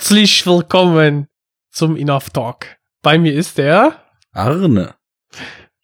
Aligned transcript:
Herzlich 0.00 0.46
willkommen 0.46 1.26
zum 1.72 1.96
Enough 1.96 2.30
Talk. 2.30 2.66
Bei 3.02 3.18
mir 3.18 3.34
ist 3.34 3.58
der 3.58 4.00
Arne. 4.32 4.94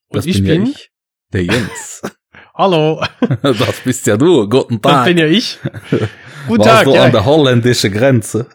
und 0.07 0.17
Das 0.17 0.25
ich 0.25 0.41
bin, 0.45 0.67
ja 0.67 0.71
ich. 0.71 0.91
Der 1.33 1.43
Jens. 1.43 2.01
Hallo, 2.55 3.05
das 3.43 3.81
bist 3.81 4.07
ja 4.07 4.17
du. 4.17 4.49
Guten 4.49 4.81
das 4.81 4.93
Tag. 4.93 5.07
bin 5.07 5.19
ja 5.19 5.27
ich. 5.27 5.59
Guten 6.47 6.61
Warst 6.65 6.71
Tag. 6.71 6.85
du 6.85 6.95
Ja. 6.95 7.07
an 7.07 7.11
der 7.11 7.25
holländischen 7.25 7.93
Grenze? 7.93 8.47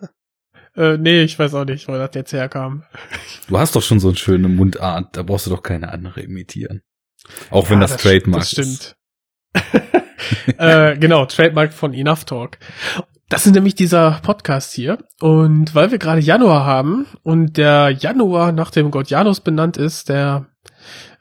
Äh, 0.78 0.96
nee, 0.98 1.24
ich 1.24 1.38
weiß 1.38 1.54
auch 1.56 1.66
nicht, 1.66 1.90
wo 1.90 1.92
das 1.92 2.12
jetzt 2.16 2.32
herkam. 2.32 2.86
Du 3.50 3.60
hast 3.60 3.76
doch 3.76 3.84
schon 3.84 4.00
so 4.00 4.08
eine 4.08 4.18
schöne 4.18 4.48
Mundart. 4.48 5.18
Da 5.18 5.24
brauchst 5.24 5.46
du 5.48 5.50
doch 5.50 5.62
keine 5.62 5.92
andere 5.92 6.22
imitieren. 6.22 6.84
Auch 7.50 7.70
wenn 7.70 7.82
Ja, 7.82 7.88
das, 7.88 7.98
Trademark 8.02 8.44
Das 8.44 8.54
ist. 8.54 8.96
stimmt. 9.54 10.58
äh, 10.58 10.98
genau, 10.98 11.26
Trademark 11.26 11.74
von 11.74 11.94
Enough 11.94 12.24
Talk. 12.24 12.58
Das 13.30 13.46
ist 13.46 13.54
nämlich 13.54 13.76
dieser 13.76 14.20
Podcast 14.24 14.74
hier. 14.74 14.98
Und 15.20 15.76
weil 15.76 15.92
wir 15.92 16.00
gerade 16.00 16.20
Januar 16.22 16.66
haben 16.66 17.06
und 17.22 17.58
der 17.58 17.92
Januar 17.92 18.52
nach 18.52 18.72
dem 18.72 18.90
Gott 18.90 19.10
Janus 19.12 19.40
benannt 19.42 19.78
ist, 19.78 20.10
der 20.10 20.48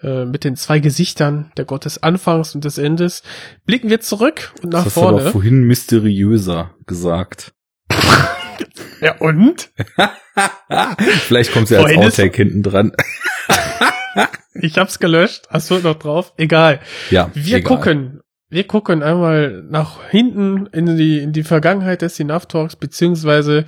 äh, 0.03 0.25
mit 0.25 0.45
den 0.45 0.57
zwei 0.57 0.79
Gesichtern, 0.79 1.53
der 1.59 1.67
Gott 1.67 1.85
des 1.85 2.03
Anfangs 2.03 2.55
und 2.55 2.65
des 2.65 2.79
Endes, 2.79 3.23
blicken 3.67 3.91
wir 3.91 4.01
zurück 4.01 4.55
und 4.63 4.73
nach 4.73 4.85
das 4.85 4.97
hast 4.97 4.97
du 4.97 5.01
aber 5.09 5.19
vorne. 5.19 5.31
vorhin 5.33 5.63
mysteriöser 5.65 6.75
gesagt. 6.87 7.53
Ja, 9.01 9.15
und? 9.19 9.71
Vielleicht 11.29 11.53
kommt 11.53 11.69
sie 11.69 11.77
als 11.77 11.85
Vorhin 11.85 12.03
ist- 12.03 12.19
Outtake 12.19 12.37
hinten 12.43 12.65
dran. 12.65 12.91
Ich 14.55 14.77
hab's 14.77 14.99
gelöscht. 14.99 15.45
Hast 15.51 15.71
du 15.71 15.79
noch 15.79 15.95
drauf? 15.95 16.33
Egal. 16.37 16.81
Ja, 17.11 17.31
Wir 17.35 17.59
egal. 17.59 17.77
gucken, 17.77 18.21
wir 18.51 18.67
gucken 18.67 19.03
einmal 19.03 19.63
nach 19.69 20.09
hinten 20.09 20.67
in 20.67 20.97
die, 20.97 21.19
in 21.19 21.33
die 21.33 21.43
Vergangenheit 21.43 22.03
des 22.03 22.19
Enough 22.19 22.47
Talks, 22.47 22.77
beziehungsweise 22.77 23.65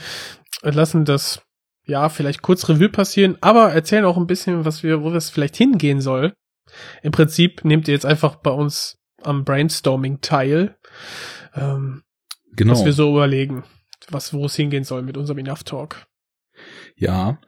lassen 0.62 1.04
das, 1.04 1.42
ja, 1.84 2.08
vielleicht 2.08 2.42
kurz 2.42 2.68
Revue 2.68 2.88
passieren, 2.88 3.36
aber 3.40 3.72
erzählen 3.72 4.04
auch 4.04 4.16
ein 4.16 4.26
bisschen, 4.26 4.64
was 4.64 4.82
wir, 4.82 5.02
wo 5.02 5.10
es 5.10 5.30
vielleicht 5.30 5.56
hingehen 5.56 6.00
soll. 6.00 6.32
Im 7.02 7.12
Prinzip 7.12 7.64
nehmt 7.64 7.88
ihr 7.88 7.94
jetzt 7.94 8.06
einfach 8.06 8.36
bei 8.36 8.50
uns 8.50 8.98
am 9.22 9.44
Brainstorming 9.44 10.20
teil, 10.20 10.76
ähm, 11.54 12.02
Genau. 12.56 12.72
was 12.72 12.84
wir 12.84 12.92
so 12.92 13.10
überlegen, 13.10 13.64
was, 14.08 14.32
wo 14.32 14.44
es 14.46 14.56
hingehen 14.56 14.84
soll 14.84 15.02
mit 15.02 15.16
unserem 15.16 15.38
Enough 15.38 15.64
Talk. 15.64 16.06
Ja, 16.96 17.38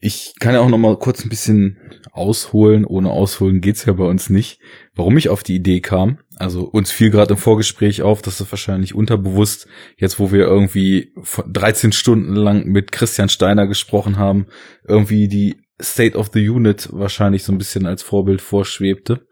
ich 0.00 0.34
kann 0.40 0.54
ja 0.54 0.60
auch 0.60 0.68
noch 0.68 0.78
mal 0.78 0.98
kurz 0.98 1.24
ein 1.24 1.28
bisschen 1.28 1.78
ausholen. 2.12 2.84
Ohne 2.84 3.10
ausholen 3.10 3.60
geht's 3.60 3.84
ja 3.84 3.92
bei 3.92 4.04
uns 4.04 4.30
nicht. 4.30 4.60
Warum 4.94 5.16
ich 5.18 5.28
auf 5.28 5.42
die 5.42 5.54
Idee 5.54 5.80
kam, 5.80 6.18
also 6.40 6.64
uns 6.64 6.90
fiel 6.90 7.10
gerade 7.10 7.34
im 7.34 7.38
Vorgespräch 7.38 8.02
auf, 8.02 8.22
dass 8.22 8.40
es 8.40 8.50
wahrscheinlich 8.50 8.94
unterbewusst, 8.94 9.68
jetzt 9.96 10.18
wo 10.18 10.32
wir 10.32 10.44
irgendwie 10.44 11.12
von 11.22 11.52
13 11.52 11.92
Stunden 11.92 12.34
lang 12.34 12.64
mit 12.66 12.92
Christian 12.92 13.28
Steiner 13.28 13.66
gesprochen 13.66 14.16
haben, 14.16 14.46
irgendwie 14.86 15.28
die 15.28 15.60
State 15.80 16.16
of 16.16 16.30
the 16.32 16.48
Unit 16.48 16.88
wahrscheinlich 16.92 17.44
so 17.44 17.52
ein 17.52 17.58
bisschen 17.58 17.86
als 17.86 18.02
Vorbild 18.02 18.40
vorschwebte. 18.40 19.26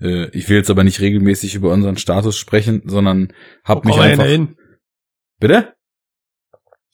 Äh, 0.00 0.28
Ich 0.36 0.48
will 0.48 0.56
jetzt 0.56 0.70
aber 0.70 0.84
nicht 0.84 1.00
regelmäßig 1.00 1.54
über 1.54 1.72
unseren 1.72 1.98
Status 1.98 2.36
sprechen, 2.36 2.82
sondern 2.86 3.32
hab 3.64 3.84
Wo 3.84 3.88
mich 3.88 3.98
einfach... 3.98 4.26
hin? 4.26 4.56
Bitte? 5.38 5.75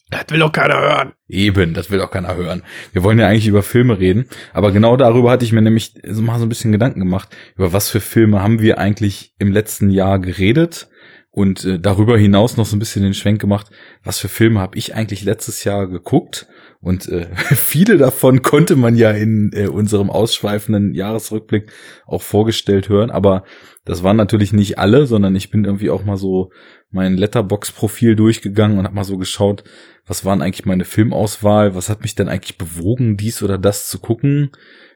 Das 0.09 0.25
will 0.29 0.39
doch 0.39 0.51
keiner 0.51 0.79
hören. 0.79 1.13
Eben, 1.27 1.73
das 1.73 1.89
will 1.89 2.01
auch 2.01 2.11
keiner 2.11 2.35
hören. 2.35 2.61
Wir 2.91 3.03
wollen 3.03 3.17
ja 3.17 3.27
eigentlich 3.27 3.47
über 3.47 3.63
Filme 3.63 3.97
reden, 3.97 4.27
aber 4.53 4.71
genau 4.71 4.95
darüber 4.95 5.31
hatte 5.31 5.45
ich 5.45 5.53
mir 5.53 5.61
nämlich 5.61 5.95
so 6.07 6.21
mal 6.21 6.37
so 6.37 6.45
ein 6.45 6.49
bisschen 6.49 6.71
Gedanken 6.71 6.99
gemacht, 6.99 7.35
über 7.55 7.73
was 7.73 7.89
für 7.89 7.99
Filme 7.99 8.41
haben 8.41 8.59
wir 8.61 8.77
eigentlich 8.77 9.33
im 9.39 9.51
letzten 9.51 9.89
Jahr 9.89 10.19
geredet 10.19 10.89
und 11.35 11.65
äh, 11.65 11.79
darüber 11.79 12.15
hinaus 12.15 12.57
noch 12.57 12.67
so 12.67 12.75
ein 12.75 12.79
bisschen 12.79 13.01
den 13.01 13.15
Schwenk 13.15 13.41
gemacht, 13.41 13.71
was 14.03 14.19
für 14.19 14.29
Filme 14.29 14.59
habe 14.59 14.77
ich 14.77 14.93
eigentlich 14.93 15.23
letztes 15.23 15.63
Jahr 15.63 15.87
geguckt? 15.87 16.47
Und 16.79 17.09
äh, 17.09 17.27
viele 17.55 17.97
davon 17.97 18.43
konnte 18.43 18.75
man 18.75 18.95
ja 18.95 19.09
in 19.09 19.49
äh, 19.51 19.65
unserem 19.65 20.11
ausschweifenden 20.11 20.93
Jahresrückblick 20.93 21.71
auch 22.05 22.21
vorgestellt 22.21 22.87
hören, 22.87 23.09
aber 23.09 23.45
das 23.83 24.03
waren 24.03 24.15
natürlich 24.15 24.53
nicht 24.53 24.77
alle, 24.77 25.07
sondern 25.07 25.35
ich 25.35 25.49
bin 25.49 25.65
irgendwie 25.65 25.89
auch 25.89 26.05
mal 26.05 26.17
so 26.17 26.51
mein 26.91 27.17
Letterbox-Profil 27.17 28.15
durchgegangen 28.15 28.77
und 28.77 28.85
habe 28.85 28.95
mal 28.95 29.03
so 29.03 29.17
geschaut, 29.17 29.63
was 30.05 30.25
waren 30.25 30.43
eigentlich 30.43 30.67
meine 30.67 30.85
Filmauswahl, 30.85 31.73
was 31.73 31.89
hat 31.89 32.03
mich 32.03 32.13
denn 32.13 32.29
eigentlich 32.29 32.59
bewogen, 32.59 33.17
dies 33.17 33.41
oder 33.41 33.57
das 33.57 33.87
zu 33.87 33.97
gucken, 33.97 34.51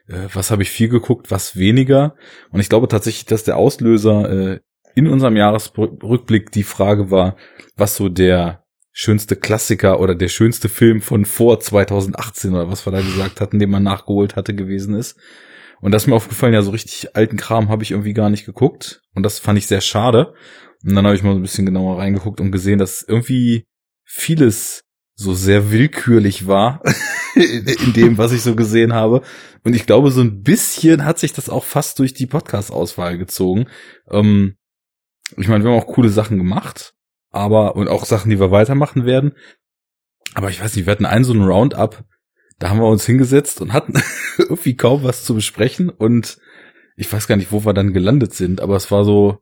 äh, 0.06 0.28
was 0.32 0.52
habe 0.52 0.62
ich 0.62 0.70
viel 0.70 0.88
geguckt, 0.88 1.32
was 1.32 1.56
weniger. 1.56 2.14
Und 2.52 2.60
ich 2.60 2.68
glaube 2.68 2.86
tatsächlich, 2.86 3.26
dass 3.26 3.42
der 3.42 3.56
Auslöser 3.56 4.30
äh, 4.30 4.60
in 4.98 5.06
unserem 5.06 5.36
Jahresrückblick 5.36 6.50
die 6.50 6.64
Frage 6.64 7.10
war, 7.12 7.36
was 7.76 7.94
so 7.94 8.08
der 8.08 8.64
schönste 8.90 9.36
Klassiker 9.36 10.00
oder 10.00 10.16
der 10.16 10.26
schönste 10.26 10.68
Film 10.68 11.00
von 11.00 11.24
vor 11.24 11.60
2018 11.60 12.52
oder 12.52 12.68
was 12.68 12.84
wir 12.84 12.90
da 12.90 13.00
gesagt 13.00 13.40
hatten, 13.40 13.60
den 13.60 13.70
man 13.70 13.84
nachgeholt 13.84 14.34
hatte, 14.34 14.54
gewesen 14.54 14.96
ist. 14.96 15.16
Und 15.80 15.92
das 15.92 16.02
ist 16.02 16.06
mir 16.08 16.16
aufgefallen, 16.16 16.52
ja, 16.52 16.62
so 16.62 16.72
richtig 16.72 17.14
alten 17.14 17.36
Kram 17.36 17.68
habe 17.68 17.84
ich 17.84 17.92
irgendwie 17.92 18.12
gar 18.12 18.28
nicht 18.28 18.44
geguckt. 18.44 19.02
Und 19.14 19.22
das 19.22 19.38
fand 19.38 19.56
ich 19.56 19.68
sehr 19.68 19.80
schade. 19.80 20.34
Und 20.84 20.96
dann 20.96 21.06
habe 21.06 21.14
ich 21.14 21.22
mal 21.22 21.36
ein 21.36 21.42
bisschen 21.42 21.66
genauer 21.66 21.98
reingeguckt 21.98 22.40
und 22.40 22.50
gesehen, 22.50 22.80
dass 22.80 23.04
irgendwie 23.06 23.66
vieles 24.04 24.82
so 25.14 25.32
sehr 25.32 25.70
willkürlich 25.70 26.48
war 26.48 26.82
in 27.36 27.66
in 27.86 27.92
dem, 27.92 28.18
was 28.18 28.32
ich 28.32 28.42
so 28.42 28.56
gesehen 28.56 28.94
habe. 28.94 29.22
Und 29.62 29.76
ich 29.76 29.86
glaube, 29.86 30.10
so 30.10 30.22
ein 30.22 30.42
bisschen 30.42 31.04
hat 31.04 31.20
sich 31.20 31.32
das 31.32 31.48
auch 31.48 31.64
fast 31.64 32.00
durch 32.00 32.14
die 32.14 32.26
Podcast-Auswahl 32.26 33.16
gezogen. 33.16 33.68
Ähm, 34.10 34.56
ich 35.36 35.48
meine, 35.48 35.64
wir 35.64 35.70
haben 35.70 35.78
auch 35.78 35.86
coole 35.86 36.08
Sachen 36.08 36.38
gemacht, 36.38 36.94
aber 37.30 37.76
und 37.76 37.88
auch 37.88 38.04
Sachen, 38.04 38.30
die 38.30 38.40
wir 38.40 38.50
weitermachen 38.50 39.04
werden. 39.04 39.32
Aber 40.34 40.50
ich 40.50 40.62
weiß 40.62 40.76
nicht, 40.76 40.86
wir 40.86 40.92
hatten 40.92 41.06
einen 41.06 41.24
so 41.24 41.32
einen 41.32 41.44
Roundup, 41.44 42.04
da 42.58 42.70
haben 42.70 42.80
wir 42.80 42.88
uns 42.88 43.06
hingesetzt 43.06 43.60
und 43.60 43.72
hatten 43.72 43.94
irgendwie 44.38 44.76
kaum 44.76 45.04
was 45.04 45.24
zu 45.24 45.34
besprechen 45.34 45.88
und 45.90 46.38
ich 46.96 47.12
weiß 47.12 47.28
gar 47.28 47.36
nicht, 47.36 47.52
wo 47.52 47.64
wir 47.64 47.74
dann 47.74 47.92
gelandet 47.92 48.34
sind, 48.34 48.60
aber 48.60 48.76
es 48.76 48.90
war 48.90 49.04
so, 49.04 49.38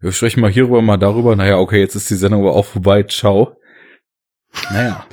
wir 0.00 0.12
sprechen 0.12 0.40
mal 0.40 0.50
hierüber, 0.50 0.82
mal 0.82 0.98
darüber. 0.98 1.34
Naja, 1.34 1.56
okay, 1.56 1.80
jetzt 1.80 1.94
ist 1.94 2.10
die 2.10 2.14
Sendung 2.14 2.42
aber 2.42 2.54
auch 2.54 2.66
vorbei. 2.66 3.04
Ciao. 3.04 3.56
Naja. 4.70 5.06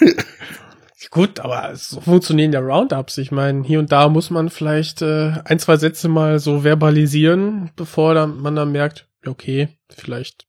Gut, 1.10 1.40
aber 1.40 1.74
so 1.74 2.00
funktionieren 2.00 2.52
ja 2.52 2.60
Roundups. 2.60 3.18
Ich 3.18 3.32
meine, 3.32 3.64
hier 3.64 3.80
und 3.80 3.90
da 3.90 4.08
muss 4.08 4.30
man 4.30 4.48
vielleicht 4.48 5.02
äh, 5.02 5.34
ein, 5.44 5.58
zwei 5.58 5.76
Sätze 5.76 6.08
mal 6.08 6.38
so 6.38 6.60
verbalisieren, 6.60 7.70
bevor 7.76 8.14
dann, 8.14 8.40
man 8.40 8.54
dann 8.54 8.72
merkt, 8.72 9.09
okay, 9.26 9.68
vielleicht 9.88 10.46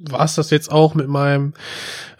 war 0.00 0.24
es 0.24 0.36
das 0.36 0.50
jetzt 0.50 0.70
auch 0.70 0.94
mit 0.94 1.08
meinem 1.08 1.54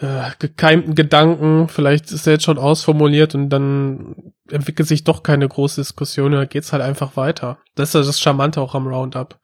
äh, 0.00 0.31
gekeimten 0.41 0.97
Gedanken. 0.97 1.69
Vielleicht 1.69 2.11
ist 2.11 2.27
er 2.27 2.33
jetzt 2.33 2.43
schon 2.44 2.59
ausformuliert 2.59 3.37
und 3.37 3.50
dann 3.50 4.33
entwickelt 4.50 4.88
sich 4.88 5.05
doch 5.05 5.22
keine 5.22 5.47
große 5.47 5.81
Diskussion. 5.81 6.33
Da 6.33 6.44
geht's 6.44 6.72
halt 6.72 6.83
einfach 6.83 7.17
weiter. 7.17 7.59
Das 7.77 7.91
ist 7.91 7.94
ja 7.94 8.03
das 8.03 8.19
Charmante 8.19 8.61
auch 8.61 8.75
am 8.75 8.88
Roundup. 8.88 9.38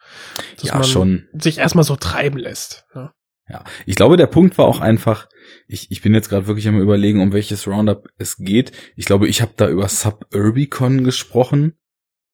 Dass 0.56 0.64
Ja, 0.68 0.74
man 0.74 0.84
schon. 0.84 1.28
sich 1.32 1.58
erstmal 1.58 1.84
so 1.84 1.94
treiben 1.94 2.38
lässt. 2.38 2.84
ne? 2.94 3.02
Ja. 3.02 3.12
Ja, 3.46 3.62
ich 3.84 3.94
glaube, 3.94 4.16
der 4.16 4.26
Punkt 4.26 4.56
war 4.56 4.64
auch 4.64 4.80
einfach, 4.80 5.28
ich, 5.68 5.90
ich 5.90 6.00
bin 6.00 6.14
jetzt 6.14 6.30
gerade 6.30 6.46
wirklich 6.46 6.66
am 6.66 6.80
überlegen, 6.80 7.20
um 7.20 7.34
welches 7.34 7.66
Roundup 7.68 8.08
es 8.16 8.38
geht. 8.38 8.72
Ich 8.96 9.04
glaube, 9.04 9.28
ich 9.28 9.42
habe 9.42 9.52
da 9.54 9.68
über 9.68 9.86
Suburbicon 9.86 11.04
gesprochen. 11.04 11.74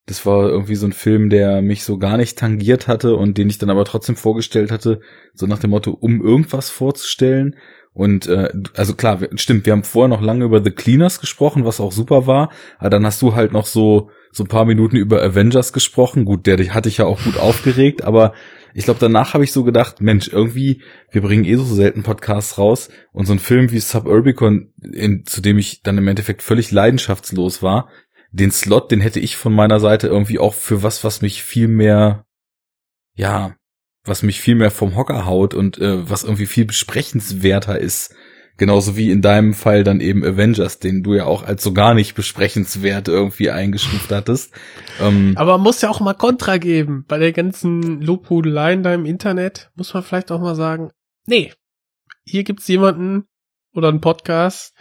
Das 0.06 0.26
war 0.26 0.48
irgendwie 0.48 0.74
so 0.74 0.86
ein 0.86 0.92
Film, 0.92 1.30
der 1.30 1.62
mich 1.62 1.84
so 1.84 1.98
gar 1.98 2.16
nicht 2.16 2.38
tangiert 2.38 2.88
hatte 2.88 3.14
und 3.16 3.38
den 3.38 3.48
ich 3.48 3.58
dann 3.58 3.70
aber 3.70 3.84
trotzdem 3.84 4.16
vorgestellt 4.16 4.70
hatte, 4.70 5.00
so 5.34 5.46
nach 5.46 5.58
dem 5.58 5.70
Motto, 5.70 5.92
um 5.92 6.22
irgendwas 6.24 6.70
vorzustellen. 6.70 7.56
Und 7.92 8.26
äh, 8.26 8.50
also 8.74 8.94
klar, 8.94 9.20
stimmt, 9.34 9.66
wir 9.66 9.72
haben 9.72 9.84
vorher 9.84 10.08
noch 10.08 10.22
lange 10.22 10.44
über 10.44 10.62
The 10.62 10.70
Cleaners 10.70 11.20
gesprochen, 11.20 11.64
was 11.64 11.80
auch 11.80 11.92
super 11.92 12.26
war. 12.26 12.50
Aber 12.78 12.90
dann 12.90 13.04
hast 13.06 13.20
du 13.22 13.34
halt 13.34 13.52
noch 13.52 13.66
so 13.66 14.10
so 14.32 14.44
ein 14.44 14.48
paar 14.48 14.64
Minuten 14.64 14.96
über 14.96 15.22
Avengers 15.22 15.72
gesprochen. 15.72 16.24
Gut, 16.24 16.46
der 16.46 16.58
hatte 16.72 16.88
ich 16.88 16.98
ja 16.98 17.06
auch 17.06 17.22
gut 17.22 17.36
aufgeregt, 17.36 18.02
aber 18.04 18.32
ich 18.74 18.84
glaube, 18.84 19.00
danach 19.00 19.34
habe 19.34 19.42
ich 19.42 19.52
so 19.52 19.64
gedacht, 19.64 20.00
Mensch, 20.00 20.28
irgendwie, 20.28 20.82
wir 21.10 21.22
bringen 21.22 21.44
eh 21.44 21.56
so 21.56 21.64
selten 21.64 22.04
Podcasts 22.04 22.56
raus 22.56 22.88
und 23.12 23.26
so 23.26 23.32
ein 23.32 23.40
Film 23.40 23.72
wie 23.72 23.80
Suburbicon, 23.80 24.72
in, 24.80 25.24
zu 25.26 25.40
dem 25.40 25.58
ich 25.58 25.82
dann 25.82 25.98
im 25.98 26.06
Endeffekt 26.06 26.42
völlig 26.42 26.70
leidenschaftslos 26.70 27.62
war, 27.62 27.88
den 28.32 28.50
Slot, 28.50 28.90
den 28.90 29.00
hätte 29.00 29.20
ich 29.20 29.36
von 29.36 29.52
meiner 29.52 29.80
Seite 29.80 30.06
irgendwie 30.06 30.38
auch 30.38 30.54
für 30.54 30.82
was, 30.82 31.04
was 31.04 31.22
mich 31.22 31.42
viel 31.42 31.68
mehr, 31.68 32.24
ja, 33.14 33.56
was 34.04 34.22
mich 34.22 34.40
viel 34.40 34.54
mehr 34.54 34.70
vom 34.70 34.96
Hocker 34.96 35.26
haut 35.26 35.54
und 35.54 35.78
äh, 35.78 36.08
was 36.08 36.24
irgendwie 36.24 36.46
viel 36.46 36.64
besprechenswerter 36.64 37.78
ist. 37.78 38.14
Genauso 38.56 38.94
wie 38.94 39.10
in 39.10 39.22
deinem 39.22 39.54
Fall 39.54 39.84
dann 39.84 40.00
eben 40.00 40.22
Avengers, 40.22 40.78
den 40.78 41.02
du 41.02 41.14
ja 41.14 41.24
auch 41.24 41.42
als 41.42 41.62
so 41.62 41.72
gar 41.72 41.94
nicht 41.94 42.14
besprechenswert 42.14 43.08
irgendwie 43.08 43.50
eingestuft 43.50 44.10
hattest. 44.10 44.52
Ähm, 45.00 45.32
Aber 45.36 45.52
man 45.52 45.62
muss 45.62 45.80
ja 45.80 45.88
auch 45.88 46.00
mal 46.00 46.12
Kontra 46.12 46.58
geben. 46.58 47.06
Bei 47.08 47.18
der 47.18 47.32
ganzen 47.32 48.02
Lobhudeleien 48.02 48.82
da 48.82 48.92
im 48.92 49.06
Internet 49.06 49.70
muss 49.76 49.94
man 49.94 50.02
vielleicht 50.02 50.30
auch 50.30 50.40
mal 50.40 50.56
sagen, 50.56 50.90
nee, 51.26 51.52
hier 52.22 52.44
gibt's 52.44 52.68
jemanden 52.68 53.24
oder 53.72 53.88
einen 53.88 54.02
Podcast, 54.02 54.74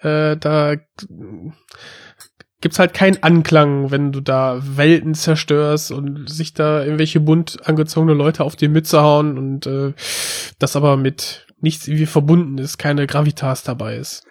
äh, 0.00 0.36
da 0.36 0.76
gibt's 2.62 2.78
halt 2.78 2.94
keinen 2.94 3.22
Anklang, 3.22 3.90
wenn 3.90 4.12
du 4.12 4.20
da 4.20 4.60
Welten 4.62 5.14
zerstörst 5.14 5.90
und 5.92 6.30
sich 6.30 6.54
da 6.54 6.82
irgendwelche 6.82 7.20
bunt 7.20 7.58
angezogene 7.68 8.14
Leute 8.14 8.44
auf 8.44 8.56
die 8.56 8.68
Mütze 8.68 9.02
hauen 9.02 9.36
und 9.36 9.66
äh, 9.66 9.92
das 10.58 10.76
aber 10.76 10.96
mit 10.96 11.46
nichts 11.60 11.86
irgendwie 11.86 12.06
verbunden 12.06 12.58
ist, 12.58 12.78
keine 12.78 13.06
Gravitas 13.06 13.62
dabei 13.62 13.96
ist. 13.96 14.24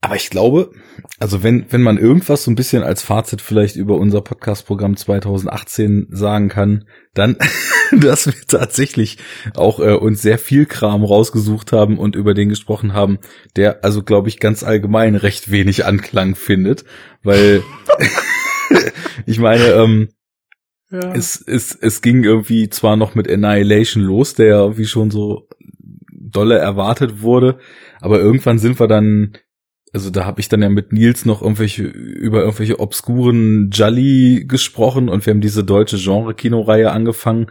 Aber 0.00 0.14
ich 0.14 0.30
glaube, 0.30 0.70
also 1.18 1.42
wenn, 1.42 1.66
wenn 1.70 1.82
man 1.82 1.98
irgendwas 1.98 2.44
so 2.44 2.52
ein 2.52 2.54
bisschen 2.54 2.84
als 2.84 3.02
Fazit 3.02 3.40
vielleicht 3.40 3.74
über 3.74 3.96
unser 3.96 4.20
Podcast-Programm 4.20 4.96
2018 4.96 6.06
sagen 6.10 6.48
kann, 6.48 6.84
dann, 7.14 7.36
dass 8.00 8.26
wir 8.26 8.34
tatsächlich 8.46 9.18
auch 9.56 9.80
äh, 9.80 9.94
uns 9.94 10.22
sehr 10.22 10.38
viel 10.38 10.66
Kram 10.66 11.02
rausgesucht 11.02 11.72
haben 11.72 11.98
und 11.98 12.14
über 12.14 12.34
den 12.34 12.48
gesprochen 12.48 12.92
haben, 12.92 13.18
der 13.56 13.84
also, 13.84 14.04
glaube 14.04 14.28
ich, 14.28 14.38
ganz 14.38 14.62
allgemein 14.62 15.16
recht 15.16 15.50
wenig 15.50 15.84
Anklang 15.84 16.36
findet, 16.36 16.84
weil 17.24 17.64
ich 19.26 19.40
meine, 19.40 19.64
ähm, 19.64 20.10
ja. 20.90 21.12
es, 21.12 21.42
es, 21.44 21.74
es 21.74 22.02
ging 22.02 22.22
irgendwie 22.22 22.68
zwar 22.68 22.96
noch 22.96 23.16
mit 23.16 23.28
Annihilation 23.28 24.04
los, 24.04 24.34
der 24.34 24.78
wie 24.78 24.86
schon 24.86 25.10
so 25.10 25.48
dolle 26.12 26.58
erwartet 26.58 27.20
wurde, 27.20 27.58
aber 28.00 28.20
irgendwann 28.20 28.60
sind 28.60 28.78
wir 28.78 28.86
dann 28.86 29.32
also 29.92 30.10
da 30.10 30.24
habe 30.24 30.40
ich 30.40 30.48
dann 30.48 30.62
ja 30.62 30.68
mit 30.68 30.92
Nils 30.92 31.24
noch 31.24 31.42
irgendwelche 31.42 31.82
über 31.82 32.40
irgendwelche 32.40 32.80
obskuren 32.80 33.70
Jolly 33.70 34.44
gesprochen 34.46 35.08
und 35.08 35.24
wir 35.24 35.32
haben 35.32 35.40
diese 35.40 35.64
deutsche 35.64 35.96
Genre-Kinoreihe 35.96 36.90
angefangen 36.90 37.46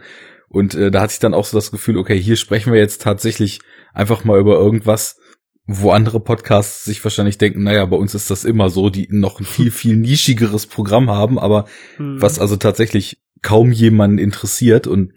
und 0.48 0.74
äh, 0.74 0.90
da 0.90 1.02
hatte 1.02 1.12
ich 1.12 1.18
dann 1.18 1.34
auch 1.34 1.44
so 1.44 1.56
das 1.56 1.70
Gefühl, 1.70 1.98
okay, 1.98 2.20
hier 2.20 2.36
sprechen 2.36 2.72
wir 2.72 2.80
jetzt 2.80 3.02
tatsächlich 3.02 3.60
einfach 3.92 4.24
mal 4.24 4.38
über 4.38 4.54
irgendwas, 4.54 5.18
wo 5.66 5.90
andere 5.90 6.20
Podcasts 6.20 6.84
sich 6.84 7.04
wahrscheinlich 7.04 7.36
denken, 7.36 7.62
naja, 7.62 7.84
bei 7.84 7.96
uns 7.96 8.14
ist 8.14 8.30
das 8.30 8.44
immer 8.44 8.70
so, 8.70 8.88
die 8.88 9.08
noch 9.10 9.38
ein 9.38 9.44
viel, 9.44 9.70
viel 9.70 9.96
nischigeres 9.96 10.66
Programm 10.66 11.10
haben, 11.10 11.38
aber 11.38 11.66
hm. 11.96 12.20
was 12.20 12.38
also 12.38 12.56
tatsächlich 12.56 13.18
kaum 13.42 13.70
jemanden 13.70 14.18
interessiert 14.18 14.86
und 14.86 15.12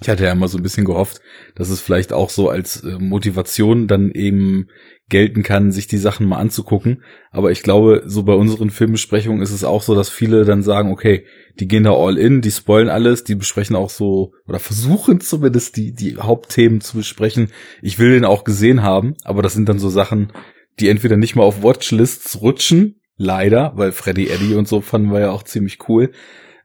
ich 0.00 0.08
hatte 0.08 0.24
ja 0.24 0.32
immer 0.32 0.48
so 0.48 0.58
ein 0.58 0.62
bisschen 0.62 0.84
gehofft, 0.84 1.20
dass 1.54 1.68
es 1.68 1.80
vielleicht 1.80 2.12
auch 2.12 2.30
so 2.30 2.48
als 2.48 2.82
äh, 2.82 2.98
Motivation 2.98 3.86
dann 3.86 4.10
eben 4.10 4.68
gelten 5.08 5.42
kann, 5.42 5.72
sich 5.72 5.88
die 5.88 5.98
Sachen 5.98 6.26
mal 6.26 6.38
anzugucken. 6.38 7.02
Aber 7.30 7.50
ich 7.50 7.62
glaube, 7.62 8.02
so 8.06 8.22
bei 8.22 8.32
unseren 8.32 8.70
Filmbesprechungen 8.70 9.42
ist 9.42 9.50
es 9.50 9.64
auch 9.64 9.82
so, 9.82 9.94
dass 9.94 10.08
viele 10.08 10.44
dann 10.44 10.62
sagen, 10.62 10.90
okay, 10.90 11.26
die 11.58 11.68
gehen 11.68 11.84
da 11.84 11.92
all 11.92 12.16
in, 12.16 12.40
die 12.40 12.50
spoilen 12.50 12.88
alles, 12.88 13.24
die 13.24 13.34
besprechen 13.34 13.76
auch 13.76 13.90
so 13.90 14.32
oder 14.46 14.58
versuchen 14.58 15.20
zumindest 15.20 15.76
die, 15.76 15.92
die 15.92 16.16
Hauptthemen 16.16 16.80
zu 16.80 16.96
besprechen. 16.96 17.48
Ich 17.82 17.98
will 17.98 18.12
den 18.12 18.24
auch 18.24 18.44
gesehen 18.44 18.82
haben, 18.82 19.14
aber 19.24 19.42
das 19.42 19.52
sind 19.52 19.68
dann 19.68 19.78
so 19.78 19.90
Sachen, 19.90 20.32
die 20.78 20.88
entweder 20.88 21.16
nicht 21.16 21.36
mal 21.36 21.42
auf 21.42 21.62
Watchlists 21.62 22.40
rutschen, 22.40 23.00
leider, 23.16 23.72
weil 23.74 23.92
Freddy 23.92 24.28
Eddy 24.28 24.54
und 24.54 24.66
so 24.66 24.80
fanden 24.80 25.12
wir 25.12 25.20
ja 25.20 25.30
auch 25.30 25.42
ziemlich 25.42 25.88
cool. 25.88 26.12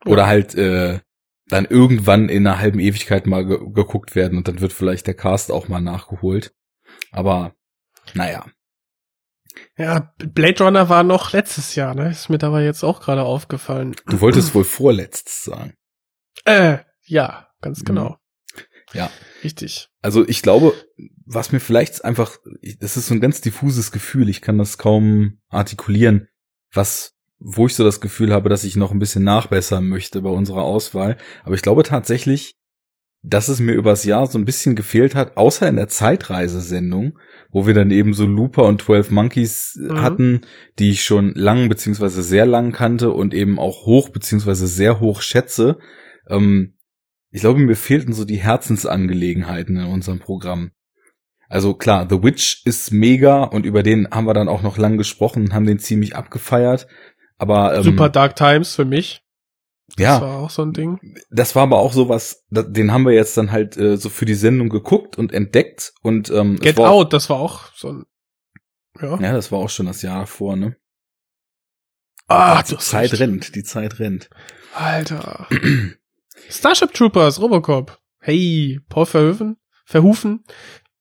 Oder 0.05 0.27
halt 0.27 0.53
äh, 0.55 0.99
dann 1.47 1.65
irgendwann 1.65 2.29
in 2.29 2.45
einer 2.45 2.59
halben 2.59 2.79
Ewigkeit 2.79 3.27
mal 3.27 3.45
ge 3.45 3.59
geguckt 3.73 4.15
werden 4.15 4.37
und 4.37 4.47
dann 4.47 4.61
wird 4.61 4.73
vielleicht 4.73 5.07
der 5.07 5.13
Cast 5.13 5.51
auch 5.51 5.67
mal 5.67 5.81
nachgeholt. 5.81 6.53
Aber 7.11 7.55
naja. 8.13 8.45
Ja, 9.77 10.13
Blade 10.17 10.63
Runner 10.63 10.89
war 10.89 11.03
noch 11.03 11.31
letztes 11.33 11.75
Jahr, 11.75 11.95
ne? 11.95 12.09
Ist 12.09 12.29
mir 12.29 12.37
dabei 12.37 12.63
jetzt 12.63 12.83
auch 12.83 12.99
gerade 12.99 13.23
aufgefallen. 13.23 13.95
Du 14.07 14.21
wolltest 14.21 14.53
wohl 14.53 14.63
vorletztes 14.63 15.43
sagen. 15.43 15.75
Äh, 16.43 16.79
ja, 17.03 17.47
ganz 17.61 17.81
mhm. 17.81 17.85
genau. 17.85 18.17
Ja. 18.93 19.11
Richtig. 19.43 19.89
Also 20.01 20.27
ich 20.27 20.41
glaube, 20.41 20.73
was 21.25 21.51
mir 21.51 21.59
vielleicht 21.59 22.05
einfach, 22.05 22.37
das 22.79 22.97
ist 22.97 23.07
so 23.07 23.13
ein 23.13 23.19
ganz 23.19 23.41
diffuses 23.41 23.91
Gefühl, 23.91 24.29
ich 24.29 24.41
kann 24.41 24.57
das 24.57 24.77
kaum 24.77 25.39
artikulieren, 25.49 26.29
was 26.71 27.14
wo 27.47 27.67
ich 27.67 27.75
so 27.75 27.83
das 27.83 28.01
Gefühl 28.01 28.33
habe, 28.33 28.49
dass 28.49 28.63
ich 28.63 28.75
noch 28.75 28.91
ein 28.91 28.97
bisschen 28.97 29.23
nachbessern 29.23 29.87
möchte 29.87 30.21
bei 30.23 30.31
unserer 30.31 30.63
Auswahl. 30.63 31.15
Aber 31.43 31.53
ich 31.53 31.61
glaube 31.61 31.83
tatsächlich, 31.83 32.55
dass 33.21 33.49
es 33.49 33.59
mir 33.59 33.73
übers 33.73 34.03
Jahr 34.03 34.25
so 34.25 34.39
ein 34.39 34.45
bisschen 34.45 34.75
gefehlt 34.75 35.13
hat, 35.13 35.37
außer 35.37 35.67
in 35.67 35.75
der 35.75 35.87
Zeitreisesendung, 35.87 37.19
wo 37.51 37.67
wir 37.67 37.75
dann 37.75 37.91
eben 37.91 38.13
so 38.13 38.25
Looper 38.25 38.63
und 38.63 38.81
12 38.81 39.11
Monkeys 39.11 39.77
mhm. 39.79 40.01
hatten, 40.01 40.41
die 40.79 40.89
ich 40.89 41.03
schon 41.03 41.33
lang 41.35 41.69
beziehungsweise 41.69 42.23
sehr 42.23 42.47
lang 42.47 42.71
kannte 42.71 43.11
und 43.11 43.35
eben 43.35 43.59
auch 43.59 43.85
hoch 43.85 44.09
beziehungsweise 44.09 44.65
sehr 44.65 44.99
hoch 44.99 45.21
schätze. 45.21 45.77
Ähm, 46.27 46.73
ich 47.29 47.41
glaube, 47.41 47.59
mir 47.59 47.75
fehlten 47.75 48.13
so 48.13 48.25
die 48.25 48.37
Herzensangelegenheiten 48.37 49.77
in 49.77 49.85
unserem 49.85 50.19
Programm. 50.19 50.71
Also 51.47 51.75
klar, 51.75 52.07
The 52.09 52.23
Witch 52.23 52.63
ist 52.65 52.91
mega 52.91 53.43
und 53.43 53.65
über 53.65 53.83
den 53.83 54.09
haben 54.09 54.25
wir 54.25 54.33
dann 54.33 54.49
auch 54.49 54.63
noch 54.63 54.77
lang 54.77 54.97
gesprochen 54.97 55.43
und 55.43 55.53
haben 55.53 55.67
den 55.67 55.79
ziemlich 55.79 56.15
abgefeiert. 56.15 56.87
Aber 57.37 57.75
ähm, 57.75 57.83
Super 57.83 58.09
Dark 58.09 58.35
Times 58.35 58.75
für 58.75 58.85
mich. 58.85 59.21
Das 59.87 59.97
ja. 59.97 60.19
Das 60.19 60.21
war 60.21 60.37
auch 60.37 60.49
so 60.49 60.61
ein 60.63 60.73
Ding. 60.73 60.99
Das 61.29 61.55
war 61.55 61.63
aber 61.63 61.77
auch 61.77 61.93
sowas, 61.93 62.43
den 62.49 62.91
haben 62.91 63.05
wir 63.05 63.13
jetzt 63.13 63.37
dann 63.37 63.51
halt 63.51 63.77
äh, 63.77 63.97
so 63.97 64.09
für 64.09 64.25
die 64.25 64.33
Sendung 64.33 64.69
geguckt 64.69 65.17
und 65.17 65.31
entdeckt 65.31 65.93
und 66.01 66.29
ähm, 66.31 66.59
Get 66.59 66.79
Out, 66.79 67.13
das 67.13 67.29
war 67.29 67.37
auch 67.37 67.71
so 67.75 67.89
ein 67.89 68.05
ja. 69.01 69.19
Ja, 69.19 69.33
das 69.33 69.51
war 69.51 69.59
auch 69.59 69.69
schon 69.69 69.87
das 69.87 70.01
Jahr 70.01 70.21
davor, 70.21 70.55
ne? 70.55 70.77
Ah, 72.27 72.63
die 72.63 72.77
Zeit 72.77 73.11
recht. 73.11 73.21
rennt, 73.21 73.55
die 73.55 73.63
Zeit 73.63 73.99
rennt. 73.99 74.29
Alter. 74.73 75.47
Starship 76.49 76.93
Troopers, 76.93 77.39
Robocop. 77.39 77.99
Hey, 78.19 78.79
Paul 78.89 79.05
Verhoeven, 79.05 79.57
Verhufen, 79.85 80.43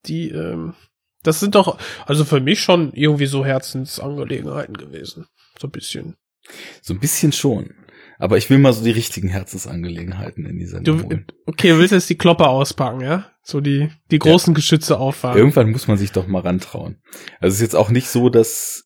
die, 0.06 0.30
ähm, 0.30 0.74
das 1.22 1.40
sind 1.40 1.54
doch, 1.54 1.78
also 2.04 2.24
für 2.24 2.40
mich 2.40 2.60
schon 2.60 2.92
irgendwie 2.92 3.26
so 3.26 3.44
Herzensangelegenheiten 3.46 4.76
gewesen. 4.76 5.26
So 5.58 5.68
ein 5.68 5.70
bisschen. 5.70 6.16
So 6.82 6.94
ein 6.94 7.00
bisschen 7.00 7.32
schon. 7.32 7.74
Aber 8.18 8.38
ich 8.38 8.48
will 8.48 8.58
mal 8.58 8.72
so 8.72 8.84
die 8.84 8.90
richtigen 8.90 9.28
Herzensangelegenheiten 9.28 10.46
in 10.46 10.58
dieser 10.58 10.80
du, 10.80 10.98
Okay, 11.46 11.70
du 11.70 11.78
willst 11.78 11.92
jetzt 11.92 12.08
die 12.08 12.16
Kloppe 12.16 12.48
auspacken, 12.48 13.00
ja? 13.00 13.30
So 13.42 13.60
die, 13.60 13.90
die 14.10 14.18
großen 14.18 14.52
ja. 14.52 14.54
Geschütze 14.54 14.98
auffahren. 14.98 15.36
Irgendwann 15.36 15.70
muss 15.70 15.88
man 15.88 15.98
sich 15.98 16.12
doch 16.12 16.26
mal 16.26 16.40
rantrauen. 16.40 17.02
Also 17.40 17.52
es 17.52 17.54
ist 17.56 17.62
jetzt 17.62 17.76
auch 17.76 17.90
nicht 17.90 18.08
so, 18.08 18.30
dass 18.30 18.84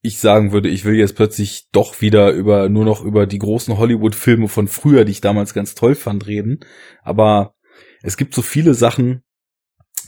ich 0.00 0.20
sagen 0.20 0.52
würde, 0.52 0.68
ich 0.68 0.84
will 0.84 0.94
jetzt 0.94 1.16
plötzlich 1.16 1.68
doch 1.72 2.00
wieder 2.00 2.30
über, 2.30 2.68
nur 2.68 2.84
noch 2.84 3.02
über 3.02 3.26
die 3.26 3.38
großen 3.38 3.78
Hollywood-Filme 3.78 4.48
von 4.48 4.68
früher, 4.68 5.04
die 5.04 5.12
ich 5.12 5.20
damals 5.20 5.54
ganz 5.54 5.74
toll 5.74 5.94
fand, 5.94 6.26
reden. 6.26 6.60
Aber 7.02 7.54
es 8.02 8.16
gibt 8.16 8.34
so 8.34 8.42
viele 8.42 8.74
Sachen, 8.74 9.22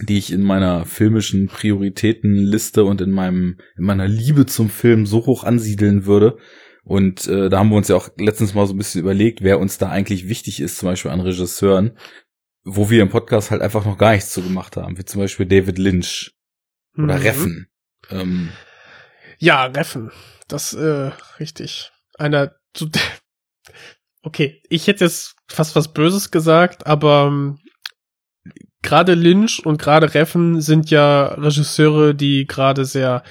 die 0.01 0.19
ich 0.19 0.33
in 0.33 0.43
meiner 0.43 0.87
filmischen 0.87 1.49
Prioritätenliste 1.49 2.85
und 2.85 3.01
in 3.01 3.11
meinem 3.11 3.59
in 3.77 3.85
meiner 3.85 4.07
Liebe 4.07 4.47
zum 4.47 4.71
Film 4.71 5.07
so 5.07 5.27
hoch 5.27 5.45
ansiedeln 5.45 6.07
würde. 6.07 6.39
Und 6.85 7.27
äh, 7.27 7.49
da 7.49 7.59
haben 7.59 7.71
wir 7.71 7.77
uns 7.77 7.89
ja 7.89 7.97
auch 7.97 8.09
letztens 8.17 8.55
mal 8.55 8.67
so 8.67 8.75
ein 8.75 8.79
bisschen 8.79 9.01
überlegt, 9.01 9.43
wer 9.43 9.59
uns 9.59 9.79
da 9.79 9.91
eigentlich 9.91 10.29
wichtig 10.29 10.61
ist, 10.61 10.79
zum 10.79 10.89
Beispiel 10.89 11.11
an 11.11 11.21
Regisseuren, 11.21 11.97
wo 12.65 12.91
wir 12.91 13.03
im 13.03 13.11
Podcast 13.11 13.51
halt 13.51 13.63
einfach 13.63 13.85
noch 13.85 13.99
gar 13.99 14.13
nichts 14.13 14.33
zu 14.33 14.43
gemacht 14.43 14.77
haben, 14.77 14.99
wie 14.99 15.05
zum 15.05 15.21
Beispiel 15.21 15.47
David 15.47 15.79
Lynch 15.79 16.33
oder 16.97 17.17
mhm. 17.17 17.23
Reffen. 17.23 17.69
Ähm, 18.11 18.49
ja, 19.39 19.67
Reffen, 19.67 20.11
das 20.49 20.73
äh, 20.73 21.11
richtig. 21.39 21.93
Einer 22.19 22.55
Okay, 24.23 24.63
ich 24.69 24.87
hätte 24.87 25.05
jetzt 25.05 25.35
fast 25.49 25.75
was 25.77 25.95
Böses 25.95 26.31
gesagt, 26.31 26.87
aber 26.87 27.27
ähm, 27.29 27.59
gerade 28.83 29.15
Lynch 29.15 29.65
und 29.65 29.81
gerade 29.81 30.13
Reffen 30.13 30.61
sind 30.61 30.91
ja 30.91 31.27
Regisseure, 31.27 32.15
die 32.15 32.47
gerade 32.47 32.85
sehr 32.85 33.23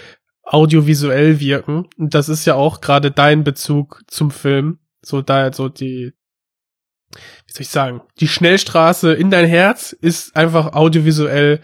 audiovisuell 0.49 1.39
wirken. 1.39 1.87
Und 1.97 2.15
das 2.15 2.27
ist 2.27 2.45
ja 2.45 2.55
auch 2.55 2.81
gerade 2.81 3.11
dein 3.11 3.43
Bezug 3.43 4.01
zum 4.07 4.31
Film. 4.31 4.79
So 5.01 5.21
da, 5.21 5.53
so 5.53 5.69
die, 5.69 6.13
wie 7.45 7.53
soll 7.53 7.61
ich 7.61 7.69
sagen, 7.69 8.01
die 8.19 8.27
Schnellstraße 8.27 9.13
in 9.13 9.29
dein 9.29 9.47
Herz 9.47 9.93
ist 9.93 10.35
einfach 10.35 10.73
audiovisuell, 10.73 11.61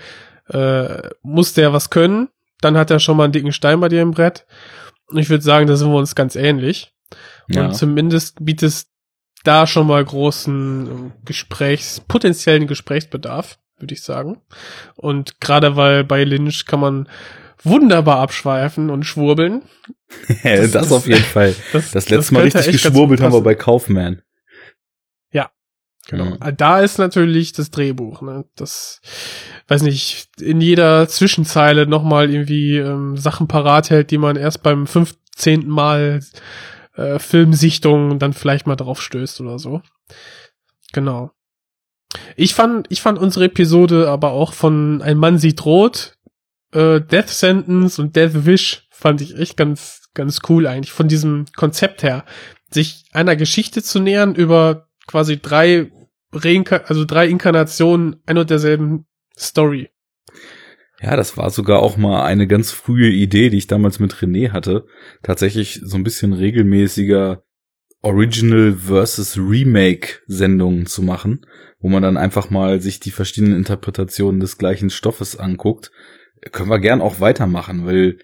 äh, 0.50 1.10
muss 1.24 1.54
der 1.54 1.74
was 1.74 1.90
können. 1.90 2.30
Dann 2.62 2.78
hat 2.78 2.92
er 2.92 3.00
schon 3.00 3.18
mal 3.18 3.24
einen 3.26 3.34
dicken 3.34 3.52
Stein 3.52 3.80
bei 3.80 3.90
dir 3.90 4.02
im 4.02 4.12
Brett. 4.12 4.46
Und 5.08 5.18
ich 5.18 5.30
würde 5.30 5.44
sagen, 5.44 5.68
da 5.68 5.76
sind 5.76 5.92
wir 5.92 5.98
uns 5.98 6.16
ganz 6.16 6.36
ähnlich. 6.36 6.94
Ja. 7.48 7.66
Und 7.66 7.74
zumindest 7.76 8.38
bietest 8.42 8.90
da 9.44 9.68
schon 9.68 9.88
mal 9.88 10.04
großen 10.04 11.14
Gesprächs, 11.26 12.02
potenziellen 12.02 12.68
Gesprächsbedarf 12.68 13.58
würde 13.78 13.94
ich 13.94 14.04
sagen. 14.04 14.42
Und 14.96 15.42
gerade 15.42 15.76
weil 15.76 16.04
bei 16.04 16.24
Lynch 16.24 16.66
kann 16.66 16.80
man 16.80 17.10
wunderbar 17.64 18.20
abschweifen 18.20 18.90
und 18.90 19.04
schwurbeln. 19.04 19.64
das, 20.44 20.72
das, 20.72 20.92
auf 20.92 21.08
jeden 21.08 21.24
Fall. 21.24 21.56
Das, 21.74 21.92
das 21.92 22.10
letzte 22.10 22.16
das 22.16 22.32
Mal 22.32 22.44
richtig 22.44 22.72
geschwurbelt 22.72 23.22
haben 23.22 23.34
wir 23.34 23.42
bei 23.42 23.56
Kaufman. 23.56 24.22
Ja, 25.32 25.52
genau. 26.08 26.26
Mhm. 26.26 26.58
Da 26.58 26.82
ist 26.82 26.98
natürlich 26.98 27.54
das 27.54 27.72
Drehbuch, 27.72 28.22
ne? 28.22 28.46
Das, 28.56 29.02
weiß 29.68 29.82
nicht, 29.82 30.30
in 30.40 30.62
jeder 30.62 31.08
Zwischenzeile 31.08 31.88
nochmal 31.88 32.32
irgendwie 32.32 32.78
ähm, 32.78 33.18
Sachen 33.18 33.48
parat 33.48 33.90
hält, 33.90 34.12
die 34.12 34.18
man 34.18 34.36
erst 34.36 34.64
beim 34.64 34.88
fünfzehnten 34.88 35.70
Mal 35.70 36.22
äh, 36.96 37.20
Filmsichtung 37.20 38.20
dann 38.20 38.34
vielleicht 38.34 38.68
mal 38.68 38.76
drauf 38.76 39.02
stößt 39.02 39.42
oder 39.42 39.60
so. 39.60 39.82
Genau. 40.94 41.32
Ich 42.36 42.54
fand, 42.54 42.88
ich 42.90 43.02
fand 43.02 43.20
unsere 43.20 43.46
Episode 43.46 44.10
aber 44.10 44.32
auch 44.32 44.54
von 44.54 45.02
Ein 45.02 45.18
Mann 45.18 45.38
sieht 45.38 45.66
rot, 45.66 46.16
äh, 46.76 47.02
Death 47.02 47.30
Sentence 47.30 48.00
und 48.00 48.16
Death 48.16 48.46
Wish 48.46 48.88
fand 48.92 49.22
ich 49.22 49.38
echt 49.38 49.58
ganz, 49.58 50.10
ganz 50.14 50.42
cool 50.50 50.68
eigentlich 50.68 50.92
von 50.92 51.08
diesem 51.08 51.46
Konzept 51.56 52.04
her. 52.04 52.26
Sich 52.70 53.06
einer 53.14 53.36
Geschichte 53.36 53.82
zu 53.82 54.00
nähern 54.00 54.36
über 54.36 54.88
quasi 55.08 55.40
drei 55.40 55.92
Reinka 56.32 56.78
also 56.88 57.06
drei 57.06 57.28
Inkarnationen 57.28 58.18
ein 58.26 58.38
und 58.38 58.50
derselben 58.50 59.06
Story. 59.38 59.90
Ja, 61.02 61.16
das 61.16 61.38
war 61.38 61.50
sogar 61.50 61.80
auch 61.80 61.98
mal 61.98 62.24
eine 62.24 62.48
ganz 62.48 62.72
frühe 62.72 63.10
Idee, 63.10 63.50
die 63.50 63.58
ich 63.58 63.68
damals 63.68 64.00
mit 64.00 64.14
René 64.16 64.52
hatte. 64.52 64.86
Tatsächlich 65.24 65.82
so 65.84 65.98
ein 65.98 66.04
bisschen 66.04 66.34
regelmäßiger 66.34 67.44
Original 68.02 68.74
versus 68.74 69.38
Remake 69.38 70.20
Sendungen 70.28 70.86
zu 70.86 71.02
machen, 71.02 71.46
wo 71.80 71.90
man 71.90 72.04
dann 72.04 72.18
einfach 72.18 72.50
mal 72.50 72.82
sich 72.82 73.00
die 73.00 73.12
verschiedenen 73.12 73.58
Interpretationen 73.58 74.40
des 74.40 74.58
gleichen 74.58 74.90
Stoffes 74.90 75.38
anguckt. 75.38 75.92
Können 76.52 76.70
wir 76.70 76.80
gern 76.80 77.02
auch 77.02 77.20
weitermachen, 77.20 77.86
weil 77.86 78.20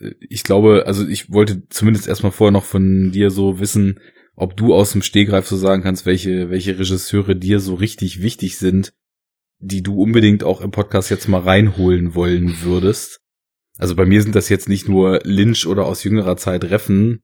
äh, 0.00 0.12
ich 0.20 0.44
glaube, 0.44 0.84
also 0.86 1.06
ich 1.06 1.32
wollte 1.32 1.68
zumindest 1.68 2.08
erstmal 2.08 2.32
vorher 2.32 2.52
noch 2.52 2.64
von 2.64 3.12
dir 3.12 3.30
so 3.30 3.60
wissen, 3.60 4.00
ob 4.34 4.56
du 4.56 4.74
aus 4.74 4.92
dem 4.92 5.02
Stehgreif 5.02 5.46
so 5.46 5.56
sagen 5.56 5.82
kannst, 5.82 6.06
welche, 6.06 6.50
welche 6.50 6.78
Regisseure 6.78 7.34
dir 7.34 7.60
so 7.60 7.74
richtig 7.74 8.22
wichtig 8.22 8.56
sind, 8.58 8.92
die 9.58 9.82
du 9.82 10.00
unbedingt 10.00 10.44
auch 10.44 10.60
im 10.60 10.70
Podcast 10.70 11.10
jetzt 11.10 11.28
mal 11.28 11.40
reinholen 11.40 12.14
wollen 12.14 12.62
würdest. 12.62 13.20
Also 13.78 13.96
bei 13.96 14.06
mir 14.06 14.22
sind 14.22 14.34
das 14.34 14.48
jetzt 14.48 14.68
nicht 14.68 14.88
nur 14.88 15.20
Lynch 15.24 15.66
oder 15.66 15.86
aus 15.86 16.04
jüngerer 16.04 16.36
Zeit 16.36 16.64
Reffen, 16.64 17.22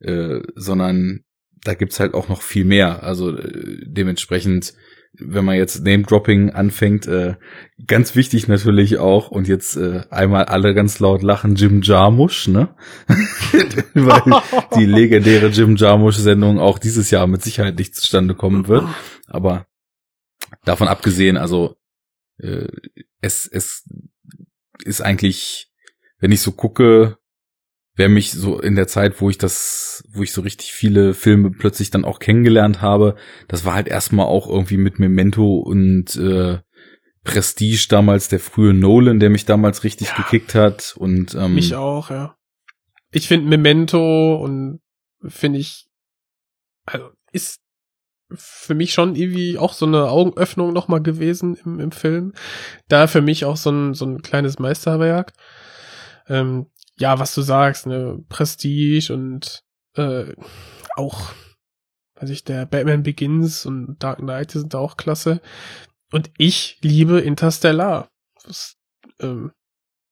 äh, 0.00 0.40
sondern 0.54 1.24
da 1.62 1.74
gibt's 1.74 2.00
halt 2.00 2.14
auch 2.14 2.28
noch 2.28 2.42
viel 2.42 2.64
mehr. 2.64 3.02
Also 3.02 3.36
äh, 3.36 3.82
dementsprechend, 3.86 4.74
wenn 5.12 5.44
man 5.44 5.56
jetzt 5.56 5.84
Name-Dropping 5.84 6.50
anfängt, 6.50 7.06
äh, 7.06 7.34
ganz 7.86 8.14
wichtig 8.14 8.48
natürlich 8.48 8.98
auch, 8.98 9.30
und 9.30 9.48
jetzt 9.48 9.76
äh, 9.76 10.02
einmal 10.10 10.44
alle 10.44 10.74
ganz 10.74 11.00
laut 11.00 11.22
lachen, 11.22 11.56
Jim 11.56 11.82
Jarmusch, 11.82 12.48
ne? 12.48 12.74
Weil 13.94 14.42
die 14.76 14.86
legendäre 14.86 15.48
Jim 15.48 15.76
Jarmusch-Sendung 15.76 16.58
auch 16.58 16.78
dieses 16.78 17.10
Jahr 17.10 17.26
mit 17.26 17.42
Sicherheit 17.42 17.78
nicht 17.78 17.94
zustande 17.94 18.34
kommen 18.34 18.68
wird. 18.68 18.84
Aber 19.26 19.66
davon 20.64 20.88
abgesehen, 20.88 21.36
also 21.36 21.76
äh, 22.38 22.68
es, 23.20 23.46
es 23.46 23.84
ist 24.84 25.00
eigentlich, 25.00 25.70
wenn 26.18 26.32
ich 26.32 26.40
so 26.40 26.52
gucke, 26.52 27.18
wer 28.00 28.08
mich 28.08 28.32
so 28.32 28.58
in 28.58 28.76
der 28.76 28.86
Zeit, 28.86 29.20
wo 29.20 29.28
ich 29.28 29.36
das, 29.36 30.02
wo 30.08 30.22
ich 30.22 30.32
so 30.32 30.40
richtig 30.40 30.72
viele 30.72 31.12
Filme 31.12 31.50
plötzlich 31.50 31.90
dann 31.90 32.06
auch 32.06 32.18
kennengelernt 32.18 32.80
habe, 32.80 33.14
das 33.46 33.66
war 33.66 33.74
halt 33.74 33.88
erstmal 33.88 34.24
auch 34.24 34.48
irgendwie 34.48 34.78
mit 34.78 34.98
Memento 34.98 35.58
und 35.58 36.16
äh, 36.16 36.60
Prestige 37.24 37.88
damals, 37.90 38.28
der 38.28 38.40
frühe 38.40 38.72
Nolan, 38.72 39.20
der 39.20 39.28
mich 39.28 39.44
damals 39.44 39.84
richtig 39.84 40.08
ja, 40.08 40.16
gekickt 40.16 40.54
hat 40.54 40.94
und 40.96 41.34
ähm, 41.34 41.54
mich 41.54 41.74
auch, 41.74 42.08
ja. 42.08 42.36
Ich 43.12 43.28
finde 43.28 43.50
Memento 43.50 44.36
und 44.36 44.80
finde 45.28 45.58
ich, 45.58 45.86
also 46.86 47.10
ist 47.32 47.60
für 48.32 48.74
mich 48.74 48.94
schon 48.94 49.14
irgendwie 49.14 49.58
auch 49.58 49.74
so 49.74 49.84
eine 49.84 50.08
Augenöffnung 50.08 50.72
nochmal 50.72 51.02
gewesen 51.02 51.58
im, 51.66 51.80
im 51.80 51.92
Film. 51.92 52.32
Da 52.88 53.08
für 53.08 53.20
mich 53.20 53.44
auch 53.44 53.58
so 53.58 53.70
ein, 53.70 53.92
so 53.92 54.06
ein 54.06 54.22
kleines 54.22 54.58
Meisterwerk. 54.58 55.34
Ähm, 56.28 56.68
ja, 57.00 57.18
was 57.18 57.34
du 57.34 57.40
sagst, 57.40 57.86
ne, 57.86 58.22
Prestige 58.28 59.12
und 59.12 59.64
äh, 59.96 60.34
auch, 60.96 61.32
weiß 62.16 62.28
ich, 62.30 62.44
der 62.44 62.66
Batman 62.66 63.02
Begins 63.02 63.64
und 63.64 63.96
Dark 63.98 64.18
Knight 64.18 64.50
sind 64.50 64.74
auch 64.74 64.96
klasse. 64.98 65.40
Und 66.12 66.30
ich 66.36 66.78
liebe 66.82 67.20
Interstellar. 67.20 68.10
Das, 68.44 68.76
ähm, 69.18 69.52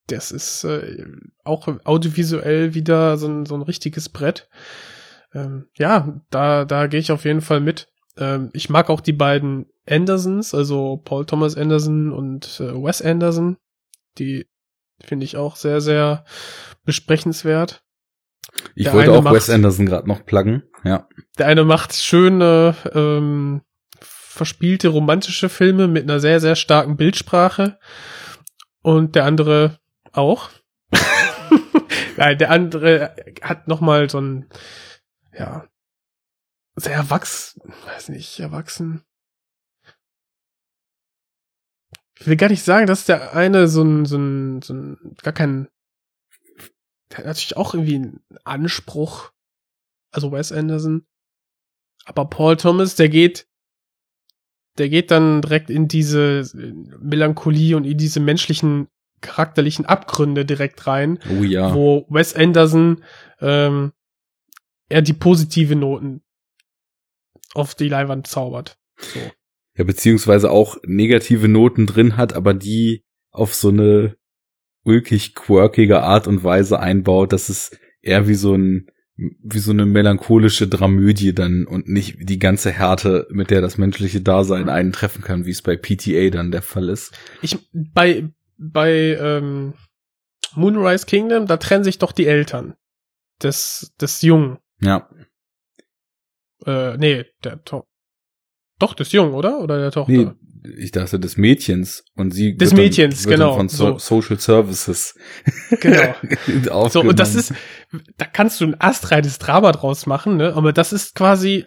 das 0.06 0.32
ist 0.32 0.64
äh, 0.64 1.04
auch 1.44 1.68
audiovisuell 1.84 2.72
wieder 2.72 3.18
so 3.18 3.28
ein, 3.28 3.44
so 3.44 3.54
ein 3.54 3.62
richtiges 3.62 4.08
Brett. 4.08 4.48
Ähm, 5.34 5.68
ja, 5.76 6.22
da, 6.30 6.64
da 6.64 6.86
gehe 6.86 7.00
ich 7.00 7.12
auf 7.12 7.26
jeden 7.26 7.42
Fall 7.42 7.60
mit. 7.60 7.88
Ähm, 8.16 8.48
ich 8.54 8.70
mag 8.70 8.88
auch 8.88 9.02
die 9.02 9.12
beiden 9.12 9.66
Andersons, 9.86 10.54
also 10.54 10.96
Paul 11.04 11.26
Thomas 11.26 11.54
Anderson 11.54 12.12
und 12.12 12.60
äh, 12.60 12.72
Wes 12.72 13.02
Anderson. 13.02 13.58
Die 14.16 14.46
finde 15.02 15.24
ich 15.24 15.36
auch 15.36 15.56
sehr, 15.56 15.80
sehr 15.80 16.24
besprechenswert. 16.84 17.84
Ich 18.74 18.84
der 18.84 18.94
wollte 18.94 19.12
auch 19.12 19.22
macht, 19.22 19.34
Wes 19.34 19.50
Anderson 19.50 19.86
gerade 19.86 20.08
noch 20.08 20.24
pluggen, 20.24 20.62
ja. 20.84 21.06
Der 21.38 21.46
eine 21.46 21.64
macht 21.64 21.94
schöne, 21.94 22.74
ähm, 22.94 23.62
verspielte 24.00 24.88
romantische 24.88 25.48
Filme 25.48 25.88
mit 25.88 26.04
einer 26.04 26.20
sehr, 26.20 26.40
sehr 26.40 26.56
starken 26.56 26.96
Bildsprache. 26.96 27.78
Und 28.82 29.16
der 29.16 29.24
andere 29.24 29.78
auch. 30.12 30.50
Nein, 32.16 32.38
der 32.38 32.50
andere 32.50 33.14
hat 33.42 33.68
noch 33.68 33.80
mal 33.80 34.08
so 34.08 34.20
ein, 34.20 34.48
ja, 35.36 35.66
sehr 36.76 36.94
erwachsen, 36.94 37.74
weiß 37.86 38.08
nicht, 38.10 38.38
erwachsen. 38.38 39.02
Ich 42.20 42.26
will 42.26 42.36
gar 42.36 42.48
nicht 42.48 42.64
sagen, 42.64 42.86
dass 42.86 43.04
der 43.04 43.34
eine 43.34 43.68
so 43.68 43.82
ein, 43.82 44.04
so 44.04 44.16
ein, 44.16 44.62
so 44.62 44.74
ein, 44.74 45.16
gar 45.22 45.32
kein, 45.32 45.68
der 47.10 47.18
hat 47.18 47.26
natürlich 47.26 47.56
auch 47.56 47.74
irgendwie 47.74 47.96
einen 47.96 48.20
Anspruch, 48.44 49.30
also 50.10 50.32
Wes 50.32 50.52
Anderson. 50.52 51.06
Aber 52.04 52.24
Paul 52.24 52.56
Thomas, 52.56 52.96
der 52.96 53.08
geht, 53.08 53.46
der 54.78 54.88
geht 54.88 55.10
dann 55.10 55.42
direkt 55.42 55.70
in 55.70 55.88
diese 55.88 56.48
Melancholie 57.00 57.76
und 57.76 57.84
in 57.84 57.98
diese 57.98 58.20
menschlichen 58.20 58.88
charakterlichen 59.20 59.86
Abgründe 59.86 60.44
direkt 60.44 60.86
rein. 60.86 61.18
Oh 61.30 61.42
ja. 61.42 61.74
Wo 61.74 62.06
Wes 62.08 62.34
Anderson 62.34 63.02
ähm, 63.40 63.92
er 64.88 65.02
die 65.02 65.12
positive 65.12 65.76
Noten 65.76 66.22
auf 67.54 67.74
die 67.74 67.88
Leinwand 67.88 68.26
zaubert. 68.26 68.78
So. 68.96 69.20
Ja, 69.78 69.84
beziehungsweise 69.84 70.50
auch 70.50 70.76
negative 70.84 71.46
Noten 71.46 71.86
drin 71.86 72.16
hat, 72.16 72.32
aber 72.32 72.52
die 72.52 73.04
auf 73.30 73.54
so 73.54 73.68
eine 73.68 74.16
ulkig 74.82 75.36
quirkige 75.36 76.02
Art 76.02 76.26
und 76.26 76.42
Weise 76.42 76.80
einbaut, 76.80 77.32
dass 77.32 77.48
es 77.48 77.70
eher 78.02 78.26
wie 78.26 78.34
so 78.34 78.54
ein 78.54 78.90
wie 79.20 79.58
so 79.58 79.72
eine 79.72 79.84
melancholische 79.84 80.68
Dramödie 80.68 81.34
dann 81.34 81.66
und 81.66 81.88
nicht 81.88 82.18
die 82.20 82.38
ganze 82.38 82.70
Härte, 82.70 83.26
mit 83.30 83.50
der 83.50 83.60
das 83.60 83.76
menschliche 83.76 84.20
Dasein 84.20 84.68
einen 84.68 84.92
treffen 84.92 85.22
kann, 85.22 85.44
wie 85.44 85.50
es 85.50 85.62
bei 85.62 85.76
PTA 85.76 86.30
dann 86.30 86.52
der 86.52 86.62
Fall 86.62 86.88
ist. 86.88 87.18
Ich 87.42 87.58
bei 87.72 88.28
bei 88.56 89.16
ähm, 89.20 89.74
Moonrise 90.54 91.06
Kingdom, 91.06 91.46
da 91.46 91.56
trennen 91.56 91.84
sich 91.84 91.98
doch 91.98 92.12
die 92.12 92.26
Eltern 92.26 92.74
des 93.42 93.92
des 94.00 94.22
Jungen. 94.22 94.58
Ja. 94.80 95.08
Äh, 96.64 96.96
nee, 96.96 97.24
der 97.42 97.62
to 97.64 97.86
doch 98.78 98.94
des 98.94 99.12
Jungen, 99.12 99.34
oder? 99.34 99.60
Oder 99.60 99.78
der 99.78 99.90
Tochter? 99.90 100.12
Nee, 100.12 100.30
ich 100.76 100.92
dachte 100.92 101.18
des 101.18 101.36
Mädchens 101.36 102.04
und 102.14 102.32
sie 102.32 102.56
des 102.56 102.74
Mädchens 102.74 103.22
dann, 103.22 103.30
genau 103.30 103.54
von 103.54 103.68
so. 103.68 103.98
Social 103.98 104.38
Services 104.38 105.14
genau 105.80 106.88
so 106.88 107.00
und 107.00 107.18
das 107.18 107.34
ist 107.34 107.54
da 108.16 108.26
kannst 108.26 108.60
du 108.60 108.66
ein 108.66 108.80
astreines 108.80 109.38
Drama 109.38 109.72
draus 109.72 110.06
machen 110.06 110.36
ne 110.36 110.54
aber 110.54 110.72
das 110.72 110.92
ist 110.92 111.14
quasi 111.14 111.66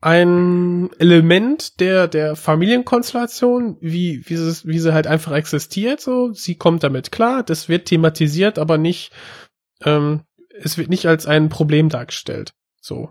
ein 0.00 0.90
Element 0.98 1.80
der 1.80 2.08
der 2.08 2.36
Familienkonstellation 2.36 3.78
wie 3.80 4.22
wie 4.26 4.36
sie 4.36 4.68
wie 4.68 4.78
sie 4.78 4.92
halt 4.92 5.06
einfach 5.06 5.32
existiert 5.32 6.00
so 6.00 6.32
sie 6.32 6.56
kommt 6.56 6.82
damit 6.82 7.12
klar 7.12 7.42
das 7.42 7.68
wird 7.68 7.86
thematisiert 7.86 8.58
aber 8.58 8.78
nicht 8.78 9.12
ähm, 9.84 10.22
es 10.60 10.78
wird 10.78 10.88
nicht 10.88 11.06
als 11.06 11.26
ein 11.26 11.48
Problem 11.48 11.88
dargestellt 11.88 12.52
so 12.80 13.10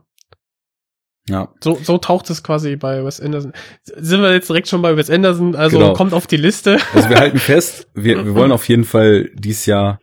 ja. 1.29 1.53
So, 1.63 1.79
so 1.81 1.97
taucht 1.97 2.29
es 2.29 2.43
quasi 2.43 2.75
bei 2.75 3.03
Wes 3.03 3.21
Anderson. 3.21 3.53
Sind 3.83 4.21
wir 4.21 4.33
jetzt 4.33 4.49
direkt 4.49 4.67
schon 4.67 4.81
bei 4.81 4.97
Wes 4.97 5.09
Anderson, 5.09 5.55
also 5.55 5.79
genau. 5.79 5.93
kommt 5.93 6.13
auf 6.13 6.27
die 6.27 6.37
Liste. 6.37 6.77
Also 6.93 7.09
wir 7.09 7.17
halten 7.17 7.37
fest, 7.39 7.87
wir, 7.93 8.25
wir 8.25 8.35
wollen 8.35 8.51
auf 8.51 8.67
jeden 8.67 8.83
Fall 8.83 9.29
dies 9.35 9.65
Jahr 9.65 9.99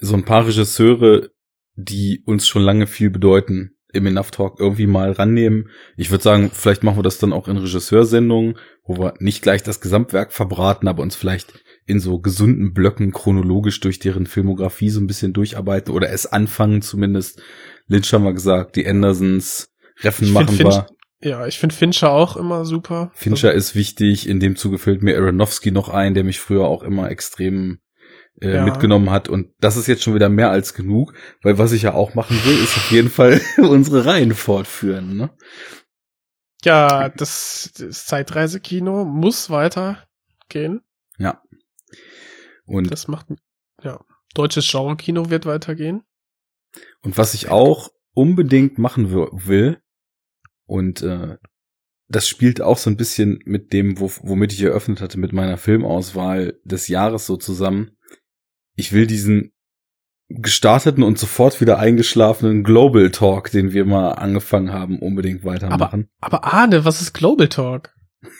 so 0.00 0.14
ein 0.14 0.24
paar 0.24 0.46
Regisseure, 0.46 1.30
die 1.76 2.22
uns 2.26 2.48
schon 2.48 2.62
lange 2.62 2.86
viel 2.86 3.10
bedeuten, 3.10 3.76
im 3.92 4.06
Enough 4.06 4.30
Talk 4.30 4.60
irgendwie 4.60 4.86
mal 4.86 5.12
rannehmen. 5.12 5.70
Ich 5.96 6.10
würde 6.10 6.24
sagen, 6.24 6.50
vielleicht 6.52 6.82
machen 6.82 6.98
wir 6.98 7.02
das 7.02 7.18
dann 7.18 7.32
auch 7.32 7.48
in 7.48 7.56
Regisseursendungen, 7.56 8.58
wo 8.84 8.98
wir 8.98 9.14
nicht 9.20 9.42
gleich 9.42 9.62
das 9.62 9.80
Gesamtwerk 9.80 10.32
verbraten, 10.32 10.88
aber 10.88 11.02
uns 11.02 11.16
vielleicht 11.16 11.54
in 11.86 12.00
so 12.00 12.18
gesunden 12.18 12.72
Blöcken 12.74 13.12
chronologisch 13.12 13.80
durch 13.80 13.98
deren 13.98 14.26
Filmografie 14.26 14.90
so 14.90 15.00
ein 15.00 15.06
bisschen 15.06 15.32
durcharbeiten 15.32 15.94
oder 15.94 16.10
es 16.10 16.26
anfangen 16.26 16.82
zumindest. 16.82 17.40
Lynch 17.86 18.12
haben 18.12 18.24
wir 18.24 18.32
gesagt, 18.32 18.76
die 18.76 18.86
Andersons, 18.86 19.72
Reffen 20.00 20.32
machen 20.32 20.58
war. 20.64 20.88
Ja, 21.20 21.46
ich 21.46 21.58
finde 21.58 21.74
Fincher 21.74 22.10
auch 22.10 22.36
immer 22.36 22.64
super. 22.64 23.10
Fincher 23.14 23.48
also, 23.48 23.58
ist 23.58 23.74
wichtig. 23.74 24.28
In 24.28 24.38
dem 24.38 24.56
Zuge 24.56 24.78
fällt 24.78 25.02
mir 25.02 25.16
Aronofsky 25.16 25.70
noch 25.70 25.88
ein, 25.88 26.14
der 26.14 26.24
mich 26.24 26.40
früher 26.40 26.66
auch 26.66 26.82
immer 26.82 27.10
extrem 27.10 27.80
äh, 28.40 28.56
ja. 28.56 28.64
mitgenommen 28.64 29.10
hat. 29.10 29.28
Und 29.28 29.52
das 29.58 29.76
ist 29.76 29.86
jetzt 29.86 30.02
schon 30.02 30.14
wieder 30.14 30.28
mehr 30.28 30.50
als 30.50 30.74
genug, 30.74 31.14
weil 31.42 31.58
was 31.58 31.72
ich 31.72 31.82
ja 31.82 31.94
auch 31.94 32.14
machen 32.14 32.38
will, 32.44 32.62
ist 32.62 32.76
auf 32.76 32.90
jeden 32.90 33.10
Fall 33.10 33.40
unsere 33.56 34.04
Reihen 34.04 34.34
fortführen. 34.34 35.16
Ne? 35.16 35.30
Ja, 36.64 37.08
das, 37.08 37.72
das 37.78 38.04
Zeitreisekino 38.06 39.04
muss 39.04 39.48
weitergehen. 39.50 40.82
Ja. 41.18 41.42
Und 42.66 42.90
das 42.90 43.08
macht 43.08 43.26
ja 43.82 44.00
deutsches 44.34 44.70
Genre-Kino 44.70 45.30
wird 45.30 45.46
weitergehen. 45.46 46.02
Und 47.00 47.16
was 47.16 47.34
ich 47.34 47.48
auch 47.48 47.90
unbedingt 48.12 48.78
machen 48.78 49.10
will, 49.12 49.80
und 50.66 51.02
äh, 51.02 51.36
das 52.08 52.28
spielt 52.28 52.60
auch 52.60 52.78
so 52.78 52.90
ein 52.90 52.96
bisschen 52.96 53.40
mit 53.44 53.72
dem, 53.72 53.98
wo, 53.98 54.10
womit 54.22 54.52
ich 54.52 54.62
eröffnet 54.62 55.00
hatte, 55.00 55.18
mit 55.18 55.32
meiner 55.32 55.56
Filmauswahl 55.56 56.58
des 56.64 56.88
Jahres 56.88 57.26
so 57.26 57.36
zusammen. 57.36 57.92
ich 58.76 58.92
will 58.92 59.06
diesen 59.06 59.52
gestarteten 60.28 61.02
und 61.02 61.18
sofort 61.18 61.60
wieder 61.60 61.78
eingeschlafenen 61.78 62.64
Global 62.64 63.10
Talk, 63.10 63.50
den 63.50 63.72
wir 63.72 63.84
mal 63.84 64.12
angefangen 64.12 64.72
haben, 64.72 64.98
unbedingt 64.98 65.44
weitermachen. 65.44 66.08
Aber, 66.20 66.42
aber 66.42 66.52
Arne, 66.52 66.84
was 66.84 67.00
ist 67.00 67.12
Global 67.12 67.48
Talk? 67.48 67.94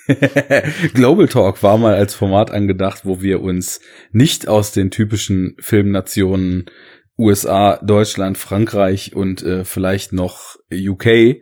Global 0.95 1.29
Talk 1.29 1.63
war 1.63 1.79
mal 1.79 1.95
als 1.95 2.15
Format 2.15 2.51
angedacht, 2.51 3.03
wo 3.05 3.23
wir 3.23 3.41
uns 3.41 3.81
nicht 4.11 4.49
aus 4.49 4.73
den 4.73 4.91
typischen 4.91 5.57
Filmnationen 5.61 6.67
USA, 7.19 7.79
Deutschland, 7.83 8.37
Frankreich 8.37 9.15
und 9.15 9.43
äh, 9.43 9.65
vielleicht 9.65 10.13
noch 10.13 10.57
UK 10.73 11.37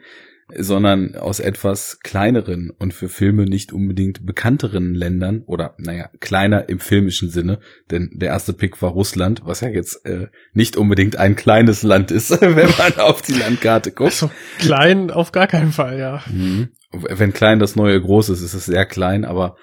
sondern 0.57 1.17
aus 1.17 1.41
etwas 1.41 2.01
kleineren 2.01 2.71
und 2.71 2.93
für 2.93 3.09
Filme 3.09 3.45
nicht 3.45 3.73
unbedingt 3.73 4.27
bekannteren 4.27 4.95
Ländern 4.95 5.43
oder 5.47 5.75
naja, 5.79 6.11
kleiner 6.21 6.69
im 6.69 6.81
filmischen 6.81 7.31
Sinne, 7.31 7.61
denn 7.91 8.11
der 8.15 8.29
erste 8.29 8.53
Pick 8.53 8.81
war 8.83 8.91
Russland, 8.91 9.43
was 9.45 9.61
ja 9.63 9.69
jetzt 9.69 10.05
äh, 10.05 10.29
nicht 10.53 10.77
unbedingt 10.77 11.17
ein 11.17 11.35
kleines 11.35 11.83
Land 11.83 12.11
ist, 12.11 12.31
wenn 12.41 12.71
man 12.79 12.99
auf 12.99 13.23
die 13.23 13.33
Landkarte 13.33 13.91
guckt. 13.91 14.13
Also, 14.13 14.31
klein 14.59 15.11
auf 15.11 15.33
gar 15.33 15.47
keinen 15.47 15.73
Fall, 15.73 15.99
ja. 15.99 16.23
Mhm. 16.31 16.69
Wenn 16.93 17.33
klein 17.33 17.59
das 17.59 17.75
neue 17.75 18.01
groß 18.01 18.29
ist, 18.29 18.43
ist 18.43 18.55
es 18.55 18.67
sehr 18.67 18.87
klein, 18.87 19.25
aber 19.25 19.57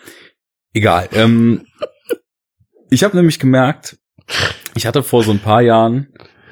egal. 0.73 1.07
Ähm, 1.13 1.65
ich 2.89 3.03
habe 3.03 3.15
nämlich 3.15 3.39
gemerkt, 3.39 3.97
ich 4.75 4.85
hatte 4.85 5.03
vor 5.03 5.23
so 5.23 5.31
ein 5.31 5.39
paar 5.39 5.61
Jahren, 5.61 6.07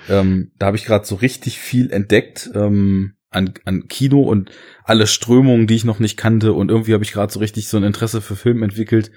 ähm, 0.07 0.51
da 0.57 0.67
habe 0.67 0.77
ich 0.77 0.86
gerade 0.86 1.05
so 1.05 1.15
richtig 1.15 1.59
viel 1.59 1.91
entdeckt. 1.91 2.50
Ähm, 2.53 3.15
an, 3.29 3.53
an 3.65 3.88
Kino 3.88 4.21
und 4.21 4.51
alle 4.83 5.07
Strömungen, 5.07 5.67
die 5.67 5.75
ich 5.75 5.86
noch 5.86 6.00
nicht 6.00 6.17
kannte 6.17 6.53
und 6.53 6.71
irgendwie 6.71 6.93
habe 6.93 7.03
ich 7.03 7.12
gerade 7.12 7.31
so 7.31 7.39
richtig 7.39 7.67
so 7.67 7.77
ein 7.77 7.83
Interesse 7.83 8.21
für 8.21 8.36
Film 8.36 8.63
entwickelt. 8.63 9.12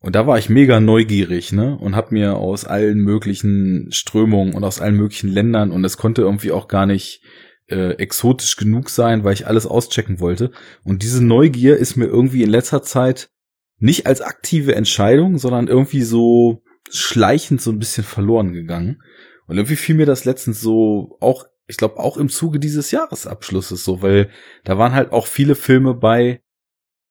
Und 0.00 0.14
da 0.14 0.26
war 0.26 0.38
ich 0.38 0.48
mega 0.48 0.78
neugierig, 0.78 1.52
ne? 1.52 1.76
Und 1.78 1.96
hab 1.96 2.12
mir 2.12 2.36
aus 2.36 2.64
allen 2.64 2.98
möglichen 2.98 3.88
Strömungen 3.90 4.54
und 4.54 4.62
aus 4.62 4.80
allen 4.80 4.96
möglichen 4.96 5.28
Ländern 5.28 5.70
und 5.70 5.84
es 5.84 5.96
konnte 5.96 6.22
irgendwie 6.22 6.52
auch 6.52 6.68
gar 6.68 6.86
nicht 6.86 7.22
äh, 7.68 7.94
exotisch 7.94 8.56
genug 8.56 8.90
sein, 8.90 9.24
weil 9.24 9.34
ich 9.34 9.46
alles 9.46 9.66
auschecken 9.66 10.20
wollte. 10.20 10.52
Und 10.84 11.02
diese 11.02 11.24
Neugier 11.24 11.76
ist 11.76 11.96
mir 11.96 12.06
irgendwie 12.06 12.42
in 12.42 12.50
letzter 12.50 12.82
Zeit 12.82 13.30
nicht 13.78 14.06
als 14.06 14.20
aktive 14.20 14.74
Entscheidung, 14.74 15.38
sondern 15.38 15.68
irgendwie 15.68 16.02
so 16.02 16.62
schleichend 16.90 17.60
so 17.60 17.70
ein 17.70 17.78
bisschen 17.78 18.04
verloren 18.04 18.52
gegangen. 18.52 19.02
Und 19.46 19.56
irgendwie 19.56 19.76
fiel 19.76 19.96
mir 19.96 20.06
das 20.06 20.24
letztens 20.24 20.60
so 20.60 21.16
auch 21.20 21.46
ich 21.66 21.76
glaube 21.76 21.98
auch 21.98 22.16
im 22.16 22.28
Zuge 22.28 22.58
dieses 22.58 22.90
Jahresabschlusses 22.90 23.84
so, 23.84 24.02
weil 24.02 24.30
da 24.64 24.78
waren 24.78 24.92
halt 24.92 25.12
auch 25.12 25.26
viele 25.26 25.54
Filme 25.54 25.94
bei, 25.94 26.42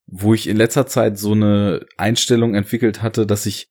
wo 0.07 0.33
ich 0.33 0.47
in 0.47 0.57
letzter 0.57 0.87
Zeit 0.87 1.17
so 1.17 1.33
eine 1.33 1.85
Einstellung 1.97 2.55
entwickelt 2.55 3.01
hatte, 3.01 3.25
dass 3.25 3.45
ich 3.45 3.69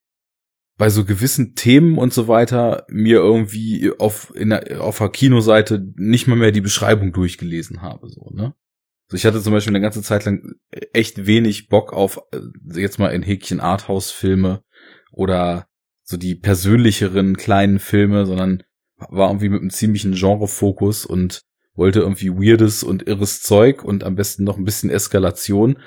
bei 0.77 0.91
so 0.91 1.05
gewissen 1.05 1.55
Themen 1.55 1.99
und 1.99 2.13
so 2.13 2.27
weiter 2.27 2.85
mir 2.89 3.19
irgendwie 3.19 3.93
auf 3.99 4.33
in 4.35 4.51
der, 4.51 4.83
auf 4.83 4.99
der 4.99 5.09
Kinoseite 5.09 5.87
nicht 5.97 6.27
mal 6.27 6.37
mehr 6.37 6.51
die 6.51 6.61
Beschreibung 6.61 7.13
durchgelesen 7.13 7.81
habe 7.83 8.09
so 8.09 8.31
ne? 8.31 8.55
Also 9.07 9.17
ich 9.17 9.27
hatte 9.27 9.41
zum 9.43 9.53
Beispiel 9.53 9.71
eine 9.71 9.83
ganze 9.83 10.03
Zeit 10.03 10.25
lang 10.25 10.55
echt 10.93 11.27
wenig 11.27 11.69
Bock 11.69 11.93
auf 11.93 12.21
äh, 12.33 12.41
jetzt 12.81 12.99
mal 12.99 13.11
in 13.11 13.23
Häkchen 13.23 13.61
Arthouse 13.61 14.11
Filme 14.11 14.65
oder 15.13 15.69
so 16.03 16.17
die 16.17 16.35
persönlicheren 16.35 17.37
kleinen 17.37 17.79
Filme 17.79 18.27
sondern 18.27 18.65
war 18.97 19.29
irgendwie 19.29 19.49
mit 19.49 19.61
einem 19.61 19.71
ziemlichen 19.71 20.13
Genrefokus 20.13 21.05
und 21.05 21.43
wollte 21.75 22.01
irgendwie 22.01 22.31
weirdes 22.31 22.83
und 22.83 23.07
irres 23.07 23.43
Zeug 23.43 23.83
und 23.85 24.05
am 24.05 24.15
besten 24.15 24.45
noch 24.45 24.57
ein 24.57 24.65
bisschen 24.65 24.91
Eskalation. 24.91 25.79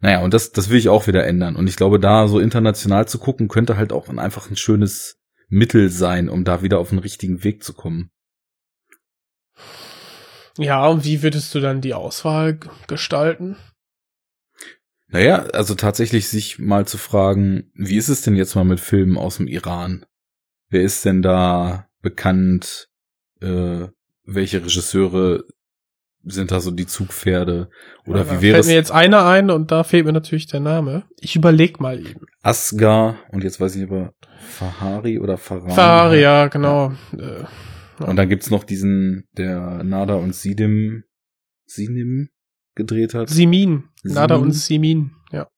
Naja, 0.00 0.20
und 0.22 0.34
das, 0.34 0.52
das 0.52 0.70
will 0.70 0.78
ich 0.78 0.88
auch 0.88 1.06
wieder 1.06 1.26
ändern. 1.26 1.56
Und 1.56 1.68
ich 1.68 1.76
glaube, 1.76 1.98
da 1.98 2.28
so 2.28 2.38
international 2.38 3.08
zu 3.08 3.18
gucken, 3.18 3.48
könnte 3.48 3.76
halt 3.76 3.92
auch 3.92 4.08
einfach 4.08 4.50
ein 4.50 4.56
schönes 4.56 5.18
Mittel 5.48 5.90
sein, 5.90 6.28
um 6.28 6.44
da 6.44 6.62
wieder 6.62 6.78
auf 6.78 6.90
den 6.90 6.98
richtigen 6.98 7.44
Weg 7.44 7.64
zu 7.64 7.74
kommen. 7.74 8.10
Ja, 10.56 10.86
und 10.86 11.04
wie 11.04 11.22
würdest 11.22 11.54
du 11.54 11.60
dann 11.60 11.80
die 11.80 11.94
Auswahl 11.94 12.58
gestalten? 12.86 13.56
Naja, 15.08 15.46
also 15.52 15.74
tatsächlich 15.74 16.28
sich 16.28 16.58
mal 16.58 16.86
zu 16.86 16.96
fragen, 16.96 17.70
wie 17.74 17.96
ist 17.96 18.08
es 18.08 18.22
denn 18.22 18.36
jetzt 18.36 18.54
mal 18.54 18.64
mit 18.64 18.78
Filmen 18.78 19.18
aus 19.18 19.38
dem 19.38 19.48
Iran? 19.48 20.06
Wer 20.68 20.82
ist 20.82 21.04
denn 21.04 21.20
da 21.20 21.89
bekannt? 22.02 22.88
Äh, 23.40 23.88
welche 24.24 24.58
Regisseure 24.58 25.44
sind 26.24 26.50
da 26.50 26.60
so 26.60 26.70
die 26.70 26.86
Zugpferde? 26.86 27.70
Oder 28.06 28.26
ja, 28.26 28.30
wie 28.30 28.42
wäre 28.42 28.58
es? 28.58 28.66
Fällt 28.66 28.74
mir 28.74 28.78
jetzt 28.78 28.92
einer 28.92 29.24
ein 29.26 29.50
und 29.50 29.70
da 29.70 29.84
fehlt 29.84 30.06
mir 30.06 30.12
natürlich 30.12 30.46
der 30.46 30.60
Name. 30.60 31.04
Ich 31.18 31.36
überleg 31.36 31.80
mal 31.80 31.98
eben. 31.98 32.26
Asgar 32.42 33.16
und 33.30 33.44
jetzt 33.44 33.60
weiß 33.60 33.76
ich 33.76 33.84
aber 33.84 34.12
Fahari 34.38 35.18
oder 35.18 35.36
Farhan. 35.38 35.70
Fahari, 35.70 36.20
ja, 36.20 36.48
genau. 36.48 36.92
Ja. 37.16 37.18
Äh, 37.18 37.44
ja. 38.00 38.06
Und 38.06 38.16
dann 38.16 38.28
gibt's 38.28 38.50
noch 38.50 38.64
diesen, 38.64 39.28
der 39.36 39.82
Nada 39.84 40.14
und 40.14 40.34
Sidim, 40.34 41.04
Sinim 41.66 42.30
gedreht 42.74 43.14
hat. 43.14 43.28
Simin. 43.28 43.84
Simin. 44.02 44.14
Nada 44.14 44.36
und 44.36 44.52
Simin, 44.52 45.12
ja. 45.32 45.48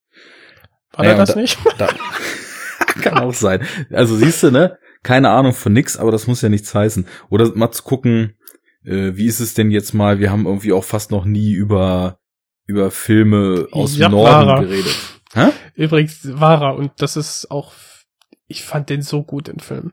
War 0.92 1.04
naja, 1.04 1.16
das 1.16 1.34
da, 1.34 1.40
nicht? 1.40 1.58
Da, 1.78 1.88
kann 3.02 3.18
auch 3.18 3.34
sein. 3.34 3.64
Also 3.90 4.16
siehst 4.16 4.42
du, 4.42 4.50
ne? 4.50 4.78
Keine 5.02 5.30
Ahnung 5.30 5.52
von 5.52 5.72
nix, 5.72 5.96
aber 5.96 6.12
das 6.12 6.26
muss 6.26 6.42
ja 6.42 6.48
nichts 6.48 6.74
heißen. 6.74 7.06
Oder 7.28 7.54
mal 7.54 7.72
zu 7.72 7.82
gucken, 7.82 8.36
äh, 8.84 9.16
wie 9.16 9.26
ist 9.26 9.40
es 9.40 9.54
denn 9.54 9.70
jetzt 9.70 9.94
mal, 9.94 10.18
wir 10.18 10.30
haben 10.30 10.46
irgendwie 10.46 10.72
auch 10.72 10.84
fast 10.84 11.10
noch 11.10 11.24
nie 11.24 11.52
über, 11.52 12.18
über 12.66 12.90
Filme 12.90 13.68
aus 13.72 13.96
ja, 13.96 14.08
dem 14.08 14.12
Norden 14.12 14.46
Vara. 14.46 14.60
geredet. 14.60 14.96
Hä? 15.34 15.50
Übrigens, 15.74 16.20
Vara, 16.38 16.70
und 16.70 16.92
das 16.98 17.16
ist 17.16 17.50
auch, 17.50 17.72
ich 18.46 18.64
fand 18.64 18.90
den 18.90 19.02
so 19.02 19.22
gut 19.22 19.48
im 19.48 19.58
Film. 19.58 19.92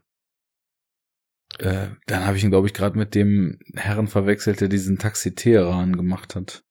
Äh, 1.57 1.87
dann 2.05 2.25
habe 2.25 2.37
ich 2.37 2.43
ihn, 2.43 2.51
glaube 2.51 2.67
ich, 2.67 2.73
gerade 2.73 2.97
mit 2.97 3.15
dem 3.15 3.59
Herren 3.75 4.07
verwechselt, 4.07 4.61
der 4.61 4.67
diesen 4.67 4.99
Taxi 4.99 5.33
Teheran 5.33 5.95
gemacht 5.95 6.35
hat. 6.35 6.63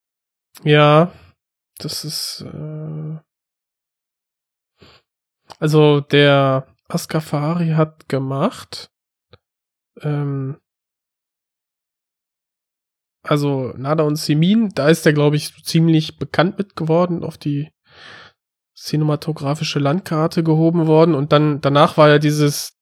Ja, 0.64 1.12
das 1.78 2.04
ist, 2.04 2.44
äh, 2.52 3.18
also 5.58 6.00
der 6.00 6.66
Askafari 6.88 7.70
hat 7.70 8.08
gemacht. 8.08 8.90
Ähm, 10.00 10.58
also 13.22 13.74
Nada 13.76 14.04
und 14.04 14.16
Simin, 14.16 14.70
da 14.74 14.88
ist 14.88 15.04
er, 15.04 15.12
glaube 15.12 15.36
ich, 15.36 15.62
ziemlich 15.62 16.18
bekannt 16.18 16.56
mit 16.58 16.76
geworden, 16.76 17.24
auf 17.24 17.36
die 17.36 17.70
cinematografische 18.74 19.78
Landkarte 19.78 20.42
gehoben 20.42 20.86
worden. 20.86 21.14
Und 21.14 21.32
dann 21.32 21.60
danach 21.60 21.96
war 21.96 22.08
ja 22.08 22.18
dieses, 22.18 22.78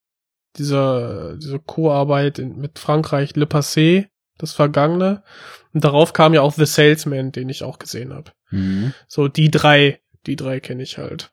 dieser, 0.57 1.37
diese 1.37 1.59
Co-Arbeit 1.59 2.39
mit 2.39 2.79
Frankreich, 2.79 3.35
Le 3.35 3.47
Passé, 3.47 4.09
das 4.39 4.53
Vergangene. 4.53 5.25
Und 5.73 5.85
darauf 5.85 6.13
kam 6.13 6.35
ja 6.35 6.43
auch 6.43 6.53
The 6.53 6.67
Salesman, 6.67 7.33
den 7.33 7.49
ich 7.49 7.63
auch 7.63 7.79
gesehen 7.79 8.13
habe. 8.13 8.33
Mhm. 8.51 8.93
So, 9.09 9.29
die 9.29 9.51
drei, 9.51 10.01
die 10.27 10.37
drei 10.37 10.61
kenne 10.61 10.83
ich 10.83 10.99
halt. 10.99 11.33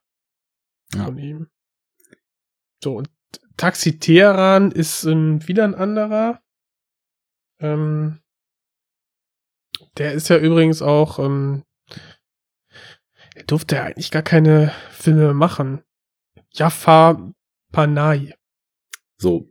Ja. 0.95 1.05
Von 1.05 1.17
ihm. 1.17 1.47
So, 2.83 2.97
und 2.97 3.09
Taxi 3.55 3.97
Teheran 3.97 4.71
ist 4.71 5.05
ähm, 5.05 5.47
wieder 5.47 5.63
ein 5.63 5.73
anderer. 5.73 6.43
Ähm, 7.61 8.19
der 9.97 10.11
ist 10.11 10.27
ja 10.27 10.37
übrigens 10.37 10.81
auch, 10.81 11.17
ähm, 11.17 11.63
er 13.35 13.43
durfte 13.43 13.77
ja 13.77 13.83
eigentlich 13.83 14.11
gar 14.11 14.21
keine 14.21 14.73
Filme 14.91 15.33
machen. 15.33 15.81
Jafar 16.51 17.33
Panay. 17.71 18.33
So. 19.17 19.49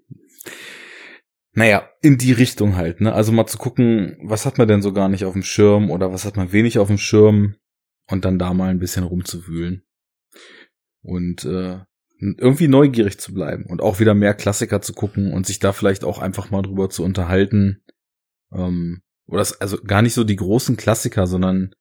Naja, 1.55 1.89
in 2.03 2.19
die 2.19 2.33
Richtung 2.33 2.77
halt, 2.77 3.01
ne? 3.01 3.15
Also 3.15 3.33
mal 3.33 3.47
zu 3.47 3.57
gucken, 3.57 4.19
was 4.23 4.45
hat 4.45 4.59
man 4.59 4.69
denn 4.69 4.83
so 4.83 4.93
gar 4.93 5.09
nicht 5.09 5.25
auf 5.25 5.33
dem 5.33 5.43
Schirm 5.43 5.91
oder 5.91 6.13
was 6.13 6.27
hat 6.27 6.37
man 6.37 6.53
wenig 6.53 6.79
auf 6.79 6.89
dem 6.89 6.99
Schirm 6.99 7.57
und 8.11 8.27
dann 8.27 8.39
da 8.39 8.53
mal 8.53 8.69
ein 8.69 8.79
bisschen 8.79 9.05
rumzuwühlen. 9.05 9.87
Und 11.03 11.47
äh, 11.47 11.81
irgendwie 12.23 12.69
neugierig 12.69 13.19
zu 13.19 13.35
bleiben 13.35 13.67
und 13.67 13.83
auch 13.83 13.99
wieder 13.99 14.15
mehr 14.15 14.35
Klassiker 14.35 14.81
zu 14.81 14.93
gucken 14.93 15.33
und 15.33 15.47
sich 15.47 15.59
da 15.59 15.73
vielleicht 15.73 16.05
auch 16.05 16.21
einfach 16.21 16.51
mal 16.51 16.63
drüber 16.63 16.89
zu 16.89 17.03
unterhalten. 17.03 17.83
Ähm, 18.53 19.03
oder 19.27 19.47
also 19.61 19.83
gar 19.83 20.03
nicht 20.03 20.15
so 20.15 20.25
die 20.25 20.37
großen 20.37 20.77
Klassiker, 20.77 21.27
sondern 21.27 21.75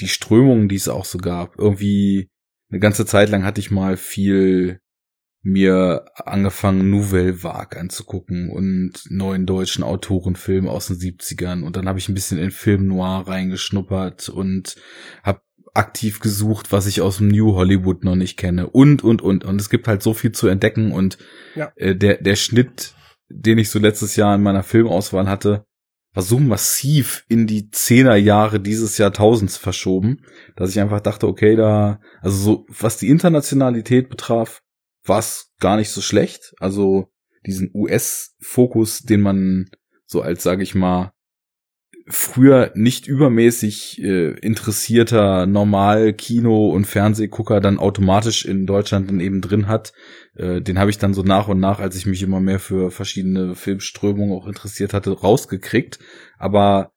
die 0.00 0.08
Strömungen, 0.08 0.68
die 0.68 0.76
es 0.76 0.88
auch 0.88 1.04
so 1.04 1.18
gab. 1.18 1.58
Irgendwie 1.58 2.30
eine 2.70 2.80
ganze 2.80 3.04
Zeit 3.04 3.28
lang 3.28 3.44
hatte 3.44 3.60
ich 3.60 3.70
mal 3.70 3.96
viel 3.96 4.80
mir 5.42 6.06
angefangen, 6.14 6.90
Nouvelle 6.90 7.42
Vague 7.42 7.78
anzugucken 7.78 8.50
und 8.50 8.92
neuen 9.08 9.46
deutschen 9.46 9.84
Autorenfilm 9.84 10.66
aus 10.66 10.88
den 10.88 10.96
70ern 10.96 11.62
und 11.62 11.76
dann 11.76 11.88
habe 11.88 11.98
ich 11.98 12.08
ein 12.08 12.14
bisschen 12.14 12.38
in 12.38 12.50
Film 12.50 12.86
Noir 12.86 13.24
reingeschnuppert 13.26 14.28
und 14.28 14.76
habe 15.22 15.40
aktiv 15.74 16.20
gesucht, 16.20 16.72
was 16.72 16.86
ich 16.86 17.00
aus 17.00 17.18
dem 17.18 17.28
New 17.28 17.54
Hollywood 17.54 18.04
noch 18.04 18.16
nicht 18.16 18.36
kenne 18.36 18.68
und 18.68 19.02
und 19.04 19.22
und 19.22 19.44
und 19.44 19.60
es 19.60 19.70
gibt 19.70 19.88
halt 19.88 20.02
so 20.02 20.14
viel 20.14 20.32
zu 20.32 20.48
entdecken 20.48 20.92
und 20.92 21.18
ja. 21.54 21.72
äh, 21.76 21.94
der 21.94 22.16
der 22.22 22.36
Schnitt, 22.36 22.94
den 23.28 23.58
ich 23.58 23.70
so 23.70 23.78
letztes 23.78 24.16
Jahr 24.16 24.34
in 24.34 24.42
meiner 24.42 24.62
Filmauswahl 24.62 25.28
hatte, 25.28 25.64
war 26.14 26.22
so 26.22 26.38
massiv 26.38 27.24
in 27.28 27.46
die 27.46 27.70
Zehnerjahre 27.70 28.60
dieses 28.60 28.98
Jahrtausends 28.98 29.56
verschoben, 29.56 30.24
dass 30.56 30.70
ich 30.70 30.80
einfach 30.80 31.00
dachte, 31.00 31.26
okay, 31.26 31.56
da 31.56 32.00
also 32.20 32.36
so 32.36 32.66
was 32.68 32.98
die 32.98 33.08
Internationalität 33.08 34.08
betraf, 34.08 34.62
war 35.04 35.18
es 35.18 35.52
gar 35.60 35.76
nicht 35.76 35.90
so 35.90 36.00
schlecht. 36.00 36.54
Also 36.58 37.08
diesen 37.46 37.70
US-Fokus, 37.74 39.00
den 39.02 39.20
man 39.20 39.70
so 40.06 40.22
als, 40.22 40.42
sage 40.42 40.62
ich 40.62 40.74
mal, 40.74 41.12
früher 42.10 42.72
nicht 42.74 43.06
übermäßig 43.06 44.02
äh, 44.02 44.30
interessierter 44.38 45.46
normal 45.46 46.12
Kino- 46.12 46.70
und 46.70 46.86
Fernsehgucker 46.86 47.60
dann 47.60 47.78
automatisch 47.78 48.44
in 48.44 48.66
Deutschland 48.66 49.08
dann 49.10 49.20
eben 49.20 49.40
drin 49.40 49.68
hat. 49.68 49.92
Äh, 50.34 50.60
den 50.62 50.78
habe 50.78 50.90
ich 50.90 50.98
dann 50.98 51.14
so 51.14 51.22
nach 51.22 51.48
und 51.48 51.60
nach, 51.60 51.80
als 51.80 51.96
ich 51.96 52.06
mich 52.06 52.22
immer 52.22 52.40
mehr 52.40 52.58
für 52.58 52.90
verschiedene 52.90 53.54
Filmströmungen 53.54 54.36
auch 54.36 54.46
interessiert 54.46 54.94
hatte, 54.94 55.10
rausgekriegt. 55.10 55.98
Aber 56.38 56.92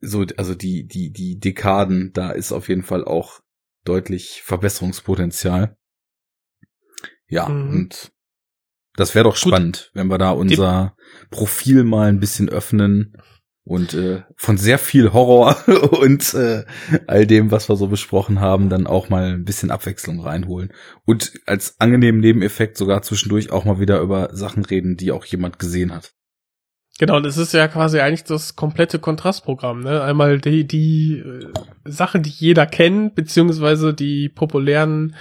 so, 0.00 0.24
also 0.36 0.54
die, 0.54 0.86
die, 0.86 1.10
die 1.10 1.38
Dekaden, 1.38 2.12
da 2.12 2.30
ist 2.30 2.52
auf 2.52 2.68
jeden 2.68 2.82
Fall 2.82 3.04
auch 3.04 3.40
deutlich 3.84 4.42
Verbesserungspotenzial. 4.44 5.76
Ja, 7.28 7.48
mhm. 7.48 7.70
und 7.70 8.12
das 8.96 9.14
wäre 9.14 9.24
doch 9.24 9.36
spannend, 9.36 9.90
Gut. 9.92 10.00
wenn 10.00 10.06
wir 10.08 10.18
da 10.18 10.30
unser 10.30 10.96
Profil 11.30 11.84
mal 11.84 12.08
ein 12.08 12.20
bisschen 12.20 12.48
öffnen 12.48 13.16
und 13.66 13.94
äh, 13.94 14.22
von 14.36 14.56
sehr 14.56 14.78
viel 14.78 15.12
Horror 15.12 15.56
und 16.00 16.32
äh, 16.34 16.64
all 17.08 17.26
dem, 17.26 17.50
was 17.50 17.68
wir 17.68 17.74
so 17.74 17.88
besprochen 17.88 18.40
haben, 18.40 18.68
dann 18.68 18.86
auch 18.86 19.08
mal 19.08 19.34
ein 19.34 19.44
bisschen 19.44 19.72
Abwechslung 19.72 20.20
reinholen. 20.20 20.72
Und 21.04 21.32
als 21.46 21.80
angenehmen 21.80 22.20
Nebeneffekt 22.20 22.76
sogar 22.76 23.02
zwischendurch 23.02 23.50
auch 23.50 23.64
mal 23.64 23.80
wieder 23.80 24.00
über 24.00 24.30
Sachen 24.32 24.64
reden, 24.64 24.96
die 24.96 25.10
auch 25.10 25.24
jemand 25.24 25.58
gesehen 25.58 25.92
hat. 25.92 26.12
Genau, 27.00 27.18
das 27.18 27.38
ist 27.38 27.52
ja 27.52 27.66
quasi 27.66 27.98
eigentlich 27.98 28.22
das 28.22 28.54
komplette 28.54 29.00
Kontrastprogramm. 29.00 29.80
Ne? 29.80 30.00
Einmal 30.00 30.38
die, 30.38 30.64
die 30.64 31.18
äh, 31.18 31.52
Sachen, 31.84 32.22
die 32.22 32.30
jeder 32.30 32.66
kennt, 32.66 33.16
beziehungsweise 33.16 33.92
die 33.92 34.28
populären 34.28 35.16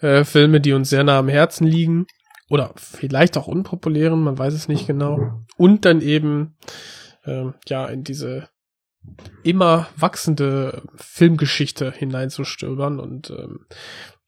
äh, 0.00 0.24
Filme, 0.24 0.60
die 0.60 0.72
uns 0.72 0.90
sehr 0.90 1.04
nah 1.04 1.20
am 1.20 1.28
Herzen 1.28 1.68
liegen. 1.68 2.06
Oder 2.50 2.72
vielleicht 2.76 3.36
auch 3.36 3.46
unpopulären, 3.46 4.22
man 4.22 4.38
weiß 4.38 4.54
es 4.54 4.66
nicht 4.66 4.88
genau. 4.88 5.44
Und 5.56 5.84
dann 5.84 6.00
eben 6.00 6.56
ähm, 7.26 7.54
ja, 7.68 7.86
in 7.86 8.04
diese 8.04 8.48
immer 9.42 9.88
wachsende 9.96 10.82
Filmgeschichte 10.96 11.92
hineinzustöbern 11.92 12.98
und 12.98 13.30
ähm, 13.30 13.66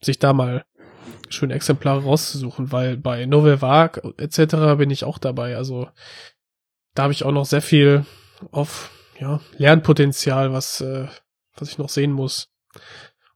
sich 0.00 0.18
da 0.18 0.32
mal 0.32 0.64
schöne 1.28 1.54
Exemplare 1.54 2.02
rauszusuchen, 2.02 2.72
weil 2.72 2.96
bei 2.96 3.26
Novel 3.26 3.60
Vague 3.60 4.14
etc. 4.18 4.78
bin 4.78 4.90
ich 4.90 5.04
auch 5.04 5.18
dabei. 5.18 5.56
Also 5.56 5.88
da 6.94 7.04
habe 7.04 7.12
ich 7.12 7.24
auch 7.24 7.32
noch 7.32 7.44
sehr 7.44 7.62
viel 7.62 8.04
auf 8.50 8.90
ja, 9.18 9.40
Lernpotenzial, 9.56 10.52
was, 10.52 10.80
äh, 10.80 11.08
was 11.56 11.70
ich 11.70 11.78
noch 11.78 11.88
sehen 11.88 12.12
muss 12.12 12.50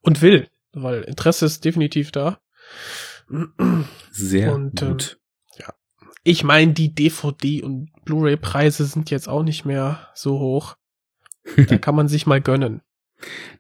und 0.01 0.23
will, 0.23 0.49
weil 0.73 1.03
Interesse 1.03 1.47
ist 1.47 1.65
definitiv 1.65 2.13
da. 2.13 2.41
Sehr 4.11 4.55
und, 4.55 4.83
ähm, 4.83 4.89
gut. 4.89 5.13
Ähm. 5.13 5.22
Ich 6.25 6.45
meine, 6.45 6.73
die 6.73 6.95
DVD 6.95 7.63
und 7.63 7.91
Blu-ray-Preise 8.05 8.85
sind 8.85 9.11
jetzt 9.11 9.29
auch 9.29 9.43
nicht 9.43 9.65
mehr 9.65 10.09
so 10.15 10.39
hoch. 10.39 10.77
Da 11.57 11.79
kann 11.79 11.97
man 11.97 12.09
sich 12.09 12.27
mal 12.27 12.41
gönnen. 12.41 12.83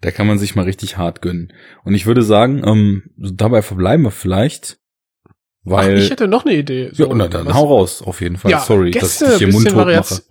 Da 0.01 0.11
kann 0.11 0.27
man 0.27 0.38
sich 0.38 0.55
mal 0.55 0.64
richtig 0.64 0.96
hart 0.96 1.22
gönnen. 1.22 1.53
Und 1.85 1.94
ich 1.94 2.07
würde 2.07 2.22
sagen, 2.22 2.62
ähm, 2.66 3.11
dabei 3.16 3.62
verbleiben 3.62 4.05
wir 4.05 4.11
vielleicht. 4.11 4.79
Weil, 5.64 5.96
Ach, 5.96 6.03
ich 6.03 6.11
hätte 6.11 6.27
noch 6.27 6.44
eine 6.44 6.57
Idee. 6.57 6.90
So, 6.92 7.09
ja, 7.09 7.14
na, 7.14 7.29
dann 7.29 7.46
was? 7.46 7.55
hau 7.55 7.66
raus, 7.66 8.03
auf 8.03 8.20
jeden 8.20 8.37
Fall. 8.37 8.51
Ja, 8.51 8.61
Sorry, 8.61 8.90
Gäste, 8.90 9.25
dass 9.25 9.35
ich 9.35 9.38
hier 9.38 9.53
Mund 9.53 9.72
mache. 9.75 10.22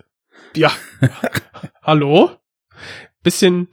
Ja. 0.54 0.70
Hallo? 1.82 2.30
Bisschen, 3.22 3.68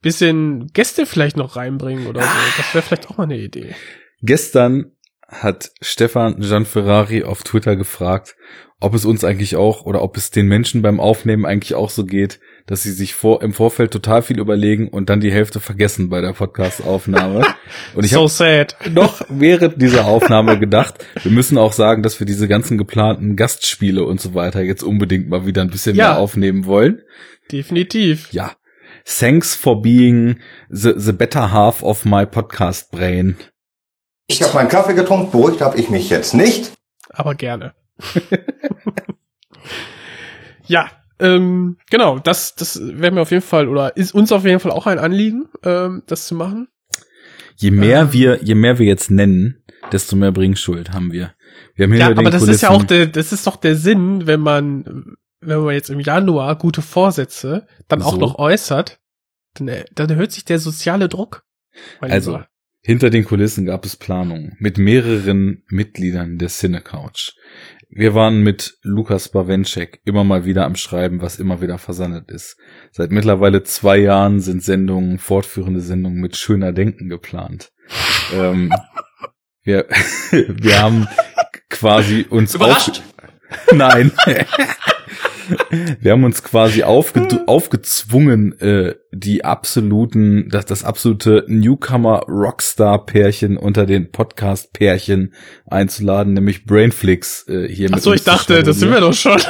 bisschen 0.00 0.66
Gäste 0.72 1.06
vielleicht 1.06 1.36
noch 1.36 1.54
reinbringen 1.54 2.06
oder 2.06 2.22
so. 2.22 2.28
Das 2.56 2.74
wäre 2.74 2.82
vielleicht 2.82 3.10
auch 3.10 3.18
mal 3.18 3.24
eine 3.24 3.38
Idee. 3.38 3.74
Gestern 4.22 4.92
hat 5.32 5.72
Stefan 5.80 6.40
Gianferrari 6.40 7.24
auf 7.24 7.42
Twitter 7.42 7.74
gefragt, 7.74 8.36
ob 8.82 8.94
es 8.94 9.04
uns 9.04 9.24
eigentlich 9.24 9.56
auch 9.56 9.86
oder 9.86 10.02
ob 10.02 10.16
es 10.16 10.30
den 10.30 10.46
Menschen 10.46 10.82
beim 10.82 10.98
Aufnehmen 10.98 11.46
eigentlich 11.46 11.74
auch 11.74 11.88
so 11.88 12.04
geht, 12.04 12.40
dass 12.66 12.82
sie 12.82 12.90
sich 12.90 13.14
vor, 13.14 13.40
im 13.40 13.52
Vorfeld 13.52 13.92
total 13.92 14.22
viel 14.22 14.40
überlegen 14.40 14.88
und 14.88 15.08
dann 15.08 15.20
die 15.20 15.32
Hälfte 15.32 15.60
vergessen 15.60 16.08
bei 16.08 16.20
der 16.20 16.32
Podcast-Aufnahme. 16.32 17.46
Und 17.94 18.04
ich 18.04 18.10
so 18.10 18.28
habe 18.28 18.66
noch 18.90 19.22
während 19.28 19.80
dieser 19.80 20.04
Aufnahme 20.06 20.58
gedacht, 20.58 21.04
wir 21.22 21.30
müssen 21.30 21.58
auch 21.58 21.72
sagen, 21.72 22.02
dass 22.02 22.18
wir 22.20 22.26
diese 22.26 22.48
ganzen 22.48 22.76
geplanten 22.76 23.36
Gastspiele 23.36 24.04
und 24.04 24.20
so 24.20 24.34
weiter 24.34 24.62
jetzt 24.62 24.82
unbedingt 24.82 25.28
mal 25.28 25.46
wieder 25.46 25.62
ein 25.62 25.70
bisschen 25.70 25.96
ja, 25.96 26.10
mehr 26.10 26.18
aufnehmen 26.18 26.66
wollen. 26.66 27.02
Definitiv. 27.50 28.32
Ja. 28.32 28.52
Thanks 29.04 29.54
for 29.54 29.80
being 29.80 30.38
the, 30.68 30.92
the 30.96 31.12
better 31.12 31.50
half 31.50 31.82
of 31.82 32.04
my 32.04 32.26
podcast 32.26 32.90
brain. 32.90 33.36
Ich 34.26 34.42
habe 34.42 34.54
meinen 34.54 34.68
Kaffee 34.68 34.94
getrunken, 34.94 35.30
beruhigt 35.30 35.60
habe 35.60 35.78
ich 35.78 35.90
mich 35.90 36.08
jetzt 36.10 36.34
nicht. 36.34 36.72
Aber 37.10 37.34
gerne. 37.34 37.74
ja, 40.66 40.90
ähm, 41.18 41.76
genau, 41.90 42.18
das, 42.18 42.54
das 42.54 42.80
wäre 42.82 43.12
mir 43.12 43.22
auf 43.22 43.30
jeden 43.30 43.42
Fall 43.42 43.68
oder 43.68 43.96
ist 43.96 44.14
uns 44.14 44.32
auf 44.32 44.44
jeden 44.44 44.60
Fall 44.60 44.72
auch 44.72 44.86
ein 44.86 44.98
Anliegen, 44.98 45.48
ähm, 45.64 46.02
das 46.06 46.26
zu 46.26 46.34
machen. 46.34 46.68
Je 47.56 47.70
mehr 47.70 48.00
ähm, 48.00 48.12
wir, 48.12 48.42
je 48.42 48.54
mehr 48.54 48.78
wir 48.78 48.86
jetzt 48.86 49.10
nennen, 49.10 49.62
desto 49.92 50.16
mehr 50.16 50.32
Bringschuld 50.32 50.92
haben 50.92 51.12
wir. 51.12 51.34
Wir 51.74 51.86
haben 51.86 51.94
ja, 51.94 52.08
aber 52.08 52.30
das 52.30 52.40
Kulissen 52.40 52.54
ist 52.54 52.62
ja 52.62 52.70
auch 52.70 52.82
der, 52.82 53.06
das 53.06 53.32
ist 53.32 53.46
doch 53.46 53.56
der 53.56 53.76
Sinn, 53.76 54.26
wenn 54.26 54.40
man, 54.40 55.16
wenn 55.40 55.60
man 55.60 55.74
jetzt 55.74 55.90
im 55.90 56.00
Januar 56.00 56.56
gute 56.56 56.82
Vorsätze 56.82 57.66
dann 57.88 58.00
so. 58.00 58.06
auch 58.06 58.16
noch 58.16 58.38
äußert, 58.38 59.00
dann, 59.54 59.70
dann 59.94 60.10
erhöht 60.10 60.32
sich 60.32 60.44
der 60.44 60.58
soziale 60.58 61.08
Druck. 61.08 61.44
Also, 62.00 62.32
Lieber. 62.32 62.48
Hinter 62.84 63.10
den 63.10 63.24
Kulissen 63.24 63.66
gab 63.66 63.84
es 63.84 63.94
Planungen 63.96 64.56
mit 64.58 64.76
mehreren 64.76 65.62
Mitgliedern 65.68 66.38
der 66.38 66.48
Cinecouch. 66.48 67.36
Wir 67.88 68.12
waren 68.14 68.42
mit 68.42 68.74
Lukas 68.82 69.28
Bawenschek 69.28 70.00
immer 70.04 70.24
mal 70.24 70.44
wieder 70.46 70.64
am 70.64 70.74
Schreiben, 70.74 71.22
was 71.22 71.38
immer 71.38 71.60
wieder 71.60 71.78
versandet 71.78 72.32
ist. 72.32 72.56
Seit 72.90 73.12
mittlerweile 73.12 73.62
zwei 73.62 73.98
Jahren 73.98 74.40
sind 74.40 74.64
Sendungen, 74.64 75.18
fortführende 75.18 75.80
Sendungen 75.80 76.20
mit 76.20 76.36
schöner 76.36 76.72
Denken 76.72 77.08
geplant. 77.08 77.70
ähm, 78.34 78.72
wir, 79.62 79.86
wir 80.30 80.82
haben 80.82 81.06
quasi 81.68 82.26
uns 82.28 82.56
Überrascht. 82.56 83.04
Nein. 83.72 84.10
Wir 86.00 86.12
haben 86.12 86.24
uns 86.24 86.42
quasi 86.42 86.82
aufge 86.82 87.26
aufgezwungen, 87.46 88.60
äh, 88.60 88.96
die 89.10 89.42
absoluten, 89.44 90.48
das, 90.50 90.66
das 90.66 90.84
absolute 90.84 91.46
Newcomer-Rockstar-Pärchen 91.48 93.56
unter 93.56 93.86
den 93.86 94.10
Podcast-Pärchen 94.10 95.32
einzuladen, 95.66 96.34
nämlich 96.34 96.66
Brainflix 96.66 97.48
äh, 97.48 97.66
hier 97.68 97.88
Ach 97.92 98.00
so, 98.00 98.12
ich 98.12 98.24
dachte, 98.24 98.62
das 98.62 98.80
sind 98.80 98.90
wir 98.90 99.00
doch 99.00 99.14
schon. 99.14 99.40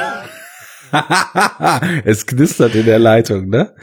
es 2.05 2.25
knistert 2.25 2.75
in 2.75 2.85
der 2.85 2.99
Leitung, 2.99 3.49
ne? 3.49 3.75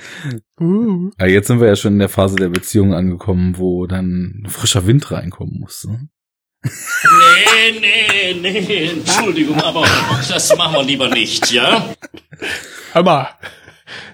Uh. 0.58 1.10
Ja, 1.18 1.26
jetzt 1.26 1.48
sind 1.48 1.60
wir 1.60 1.68
ja 1.68 1.76
schon 1.76 1.92
in 1.94 1.98
der 1.98 2.08
Phase 2.08 2.36
der 2.36 2.48
Beziehung 2.48 2.94
angekommen, 2.94 3.58
wo 3.58 3.86
dann 3.86 4.46
frischer 4.48 4.86
Wind 4.86 5.10
reinkommen 5.10 5.60
muss. 5.60 5.84
Ne? 5.84 6.08
Nee, 6.62 7.80
nee, 7.80 8.34
nee, 8.34 8.90
Entschuldigung, 8.90 9.60
aber 9.60 9.86
das 10.28 10.56
machen 10.56 10.74
wir 10.74 10.82
lieber 10.82 11.08
nicht, 11.08 11.50
ja? 11.50 11.94
Hör 12.92 13.02
mal, 13.02 13.28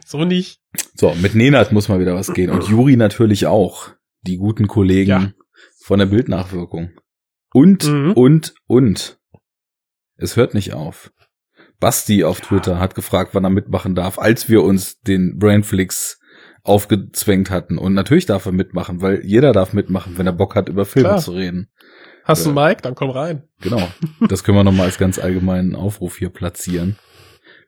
so 0.05 0.25
nicht. 0.25 0.61
So, 0.95 1.15
mit 1.15 1.35
Nenad 1.35 1.73
muss 1.73 1.89
mal 1.89 1.99
wieder 1.99 2.15
was 2.15 2.33
gehen. 2.33 2.51
Und 2.51 2.69
Juri 2.69 2.97
natürlich 2.97 3.47
auch. 3.47 3.91
Die 4.23 4.39
guten 4.39 4.67
Kollegen 4.67 5.11
ja. 5.11 5.33
von 5.85 5.99
der 5.99 6.07
Bildnachwirkung. 6.07 6.91
Und, 7.53 7.85
mhm. 7.85 8.13
und, 8.13 8.55
und. 8.67 9.19
Es 10.17 10.37
hört 10.37 10.55
nicht 10.55 10.73
auf. 10.73 11.13
Basti 11.79 12.25
auf 12.25 12.41
ja. 12.41 12.47
Twitter 12.47 12.81
hat 12.81 12.95
gefragt, 12.95 13.35
wann 13.35 13.45
er 13.45 13.51
mitmachen 13.51 13.95
darf, 13.95 14.19
als 14.19 14.49
wir 14.49 14.63
uns 14.63 15.01
den 15.01 15.39
Brainflix 15.39 16.19
aufgezwängt 16.63 17.51
hatten. 17.51 17.79
Und 17.79 17.95
natürlich 17.95 18.27
darf 18.27 18.47
er 18.47 18.53
mitmachen, 18.53 19.01
weil 19.01 19.25
jeder 19.25 19.53
darf 19.53 19.73
mitmachen, 19.73 20.19
wenn 20.19 20.27
er 20.27 20.33
Bock 20.33 20.55
hat, 20.55 20.69
über 20.69 20.85
Filme 20.85 21.11
Klar. 21.11 21.21
zu 21.21 21.33
reden. 21.33 21.71
Hast 22.27 22.45
du 22.45 22.53
Mike? 22.53 22.83
Dann 22.83 22.97
komm 22.97 23.11
rein. 23.11 23.49
Genau. 23.61 23.89
Das 24.29 24.43
können 24.43 24.59
wir 24.59 24.65
nochmal 24.65 24.87
als 24.87 24.99
ganz 24.99 25.19
allgemeinen 25.19 25.77
Aufruf 25.77 26.19
hier 26.19 26.29
platzieren. 26.29 26.99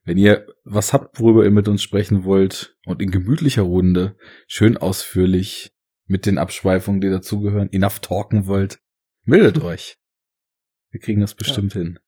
Wenn 0.05 0.19
ihr 0.19 0.47
was 0.65 0.93
habt, 0.93 1.21
worüber 1.21 1.45
ihr 1.45 1.53
mit 1.53 1.69
uns 1.69 1.81
sprechen 1.83 2.25
wollt 2.25 2.77
und 2.85 3.01
in 3.01 3.13
gemütlicher 3.13 3.63
Runde 3.63 4.17
schön 4.49 4.77
ausführlich 4.77 5.71
mit 6.07 6.27
den 6.27 6.39
Abschweifungen, 6.39 7.01
die 7.01 7.09
dazugehören, 7.09 7.73
enough 7.73 8.01
talken 8.01 8.47
wollt, 8.47 8.81
meldet 9.25 9.59
euch. 9.63 9.97
Wir 10.91 11.01
kriegen 11.01 11.21
das 11.21 11.35
bestimmt 11.35 11.75
ja. 11.75 11.83
hin. 11.83 11.99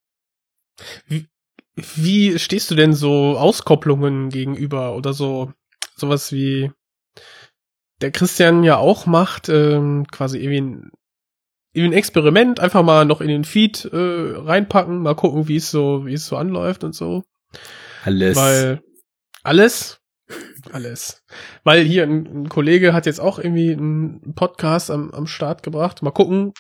Wie, 1.06 1.28
wie 1.76 2.38
stehst 2.38 2.70
du 2.70 2.74
denn 2.74 2.94
so 2.94 3.38
Auskopplungen 3.38 4.30
gegenüber 4.30 4.96
oder 4.96 5.12
so 5.12 5.52
sowas 5.94 6.32
wie 6.32 6.72
der 8.00 8.10
Christian 8.10 8.64
ja 8.64 8.78
auch 8.78 9.06
macht, 9.06 9.48
ähm, 9.50 10.06
quasi 10.10 10.38
irgendwie 10.38 10.90
ein 11.76 11.92
Experiment 11.92 12.61
einfach 12.61 12.83
mal 12.83 13.04
noch 13.04 13.20
in 13.20 13.28
den 13.28 13.44
Feed 13.44 13.85
äh, 13.85 13.96
reinpacken, 13.96 15.02
mal 15.02 15.14
gucken, 15.14 15.48
wie 15.48 15.56
es 15.56 15.70
so, 15.70 16.06
wie 16.06 16.14
es 16.14 16.26
so 16.26 16.37
anläuft 16.37 16.85
und 16.85 16.94
so. 16.94 17.24
Alles. 18.04 18.37
Weil 18.37 18.83
alles, 19.42 20.00
alles. 20.72 21.22
Weil 21.64 21.85
hier 21.85 22.04
ein, 22.04 22.26
ein 22.26 22.48
Kollege 22.48 22.92
hat 22.92 23.06
jetzt 23.06 23.20
auch 23.20 23.38
irgendwie 23.38 23.72
einen 23.72 24.35
Podcast 24.35 24.90
am, 24.90 25.11
am 25.11 25.26
Start 25.26 25.62
gebracht. 25.62 26.02
Mal 26.02 26.11
gucken, 26.11 26.52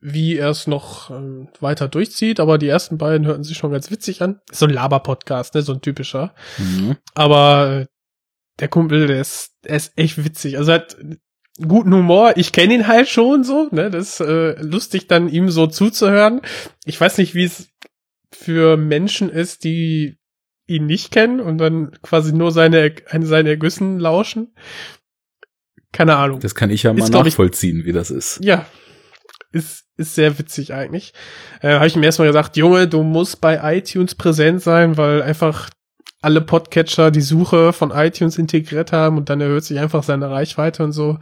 wie 0.00 0.36
er 0.36 0.50
es 0.50 0.66
noch 0.66 1.10
ähm, 1.10 1.48
weiter 1.60 1.88
durchzieht, 1.88 2.38
aber 2.38 2.58
die 2.58 2.68
ersten 2.68 2.98
beiden 2.98 3.26
hörten 3.26 3.42
sich 3.42 3.56
schon 3.56 3.72
ganz 3.72 3.90
witzig 3.90 4.20
an. 4.20 4.40
Ist 4.50 4.58
so 4.58 4.66
ein 4.66 4.72
Laber-Podcast, 4.72 5.54
ne, 5.54 5.62
so 5.62 5.72
ein 5.72 5.80
typischer. 5.80 6.34
Mhm. 6.58 6.96
Aber 7.14 7.80
äh, 7.80 7.86
der 8.60 8.68
Kumpel, 8.68 9.06
der 9.06 9.20
ist, 9.20 9.54
der 9.64 9.76
ist 9.76 9.96
echt 9.96 10.22
witzig. 10.22 10.58
Also 10.58 10.72
er 10.72 10.80
hat 10.80 10.96
guten 11.66 11.92
Humor. 11.94 12.32
Ich 12.36 12.52
kenne 12.52 12.74
ihn 12.74 12.86
halt 12.86 13.08
schon 13.08 13.44
so, 13.44 13.68
ne? 13.70 13.90
Das 13.90 14.20
ist 14.20 14.20
äh, 14.20 14.60
lustig, 14.62 15.06
dann 15.06 15.28
ihm 15.28 15.50
so 15.50 15.66
zuzuhören. 15.66 16.40
Ich 16.84 17.00
weiß 17.00 17.18
nicht, 17.18 17.34
wie 17.34 17.44
es 17.44 17.68
für 18.32 18.76
Menschen 18.76 19.30
ist, 19.30 19.64
die 19.64 20.18
ihn 20.66 20.86
nicht 20.86 21.12
kennen 21.12 21.40
und 21.40 21.58
dann 21.58 21.92
quasi 22.02 22.32
nur 22.32 22.50
seine, 22.50 22.92
seine 23.20 23.50
Ergüssen 23.50 23.98
lauschen. 23.98 24.54
Keine 25.92 26.16
Ahnung. 26.16 26.40
Das 26.40 26.54
kann 26.54 26.70
ich 26.70 26.82
ja 26.82 26.92
mal 26.92 27.00
Ist, 27.00 27.10
glaub 27.10 27.26
ich- 27.26 27.34
nachvollziehen, 27.34 27.84
wie 27.84 27.92
das 27.92 28.10
ist. 28.10 28.40
Ja, 28.42 28.66
ist, 29.52 29.84
ist 29.96 30.16
sehr 30.16 30.36
witzig 30.38 30.72
eigentlich. 30.74 31.12
Äh, 31.60 31.74
Habe 31.74 31.86
ich 31.86 31.94
ihm 31.94 32.02
erstmal 32.02 32.26
gesagt, 32.28 32.56
Junge, 32.56 32.88
du 32.88 33.02
musst 33.04 33.40
bei 33.40 33.76
iTunes 33.76 34.16
präsent 34.16 34.60
sein, 34.62 34.96
weil 34.96 35.22
einfach 35.22 35.70
alle 36.24 36.40
Podcatcher 36.40 37.10
die 37.10 37.20
Suche 37.20 37.72
von 37.72 37.90
iTunes 37.90 38.38
integriert 38.38 38.92
haben 38.92 39.16
und 39.16 39.30
dann 39.30 39.40
erhöht 39.40 39.64
sich 39.64 39.78
einfach 39.78 40.02
seine 40.02 40.30
Reichweite 40.30 40.82
und 40.82 40.92
so. 40.92 41.18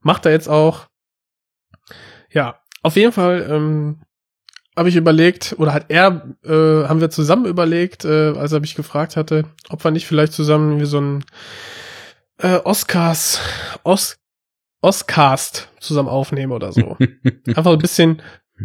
Macht 0.00 0.26
er 0.26 0.32
jetzt 0.32 0.48
auch. 0.48 0.86
Ja, 2.30 2.60
auf 2.82 2.96
jeden 2.96 3.12
Fall 3.12 3.46
ähm, 3.50 4.02
habe 4.76 4.88
ich 4.88 4.96
überlegt, 4.96 5.54
oder 5.58 5.72
hat 5.72 5.86
er, 5.88 6.36
äh, 6.44 6.88
haben 6.88 7.00
wir 7.00 7.10
zusammen 7.10 7.46
überlegt, 7.46 8.04
äh, 8.04 8.32
als 8.36 8.52
er 8.52 8.60
mich 8.60 8.74
gefragt 8.74 9.16
hatte, 9.16 9.44
ob 9.68 9.84
wir 9.84 9.90
nicht 9.90 10.06
vielleicht 10.06 10.32
zusammen 10.32 10.80
wie 10.80 10.84
so 10.84 11.00
ein 11.00 11.24
äh, 12.38 12.58
Oscars, 12.64 13.40
Os 13.84 14.18
Oscast 14.80 15.70
zusammen 15.80 16.10
aufnehmen 16.10 16.52
oder 16.52 16.72
so. 16.72 16.96
Einfach 17.46 17.72
ein 17.72 17.78
bisschen 17.78 18.20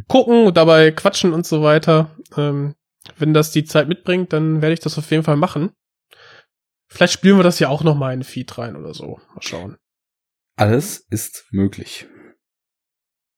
gucken 0.10 0.48
und 0.48 0.58
dabei 0.58 0.92
quatschen 0.92 1.34
und 1.34 1.46
so 1.46 1.64
weiter. 1.64 2.10
Ähm, 2.36 2.76
wenn 3.18 3.34
das 3.34 3.52
die 3.52 3.64
Zeit 3.66 3.88
mitbringt, 3.88 4.34
dann 4.34 4.62
werde 4.62 4.74
ich 4.74 4.80
das 4.80 4.98
auf 4.98 5.10
jeden 5.12 5.24
Fall 5.24 5.38
machen. 5.38 5.72
Vielleicht 6.88 7.14
spielen 7.14 7.38
wir 7.38 7.44
das 7.44 7.60
ja 7.60 7.70
auch 7.70 7.84
noch 7.84 7.96
mal 7.96 8.14
in 8.14 8.20
den 8.22 8.26
Feed 8.26 8.58
rein 8.58 8.76
oder 8.76 8.94
so. 8.94 9.20
Mal 9.34 9.42
schauen. 9.42 9.78
Alles 10.56 11.06
ist 11.10 11.46
möglich. 11.52 12.08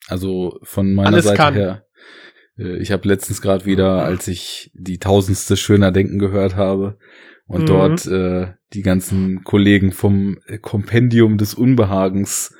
Also 0.08 0.60
von 0.64 0.94
meiner 0.94 1.10
Alles 1.10 1.26
Seite 1.26 1.38
kann. 1.38 1.54
her. 1.54 1.86
äh, 2.58 2.78
Ich 2.78 2.92
habe 2.92 3.08
letztens 3.08 3.42
gerade 3.42 3.66
wieder, 3.66 4.04
als 4.04 4.28
ich 4.28 4.72
die 4.74 4.98
tausendste 4.98 5.58
Schöner 5.58 5.92
Denken 5.92 6.18
gehört 6.18 6.56
habe 6.56 6.98
und 7.46 7.64
Mhm. 7.64 7.66
dort 7.68 8.06
äh, 8.08 8.54
die 8.74 8.82
ganzen 8.82 9.44
Kollegen 9.44 9.92
vom 9.92 10.40
Kompendium 10.62 11.38
des 11.38 11.54
Unbehagens 11.54 12.56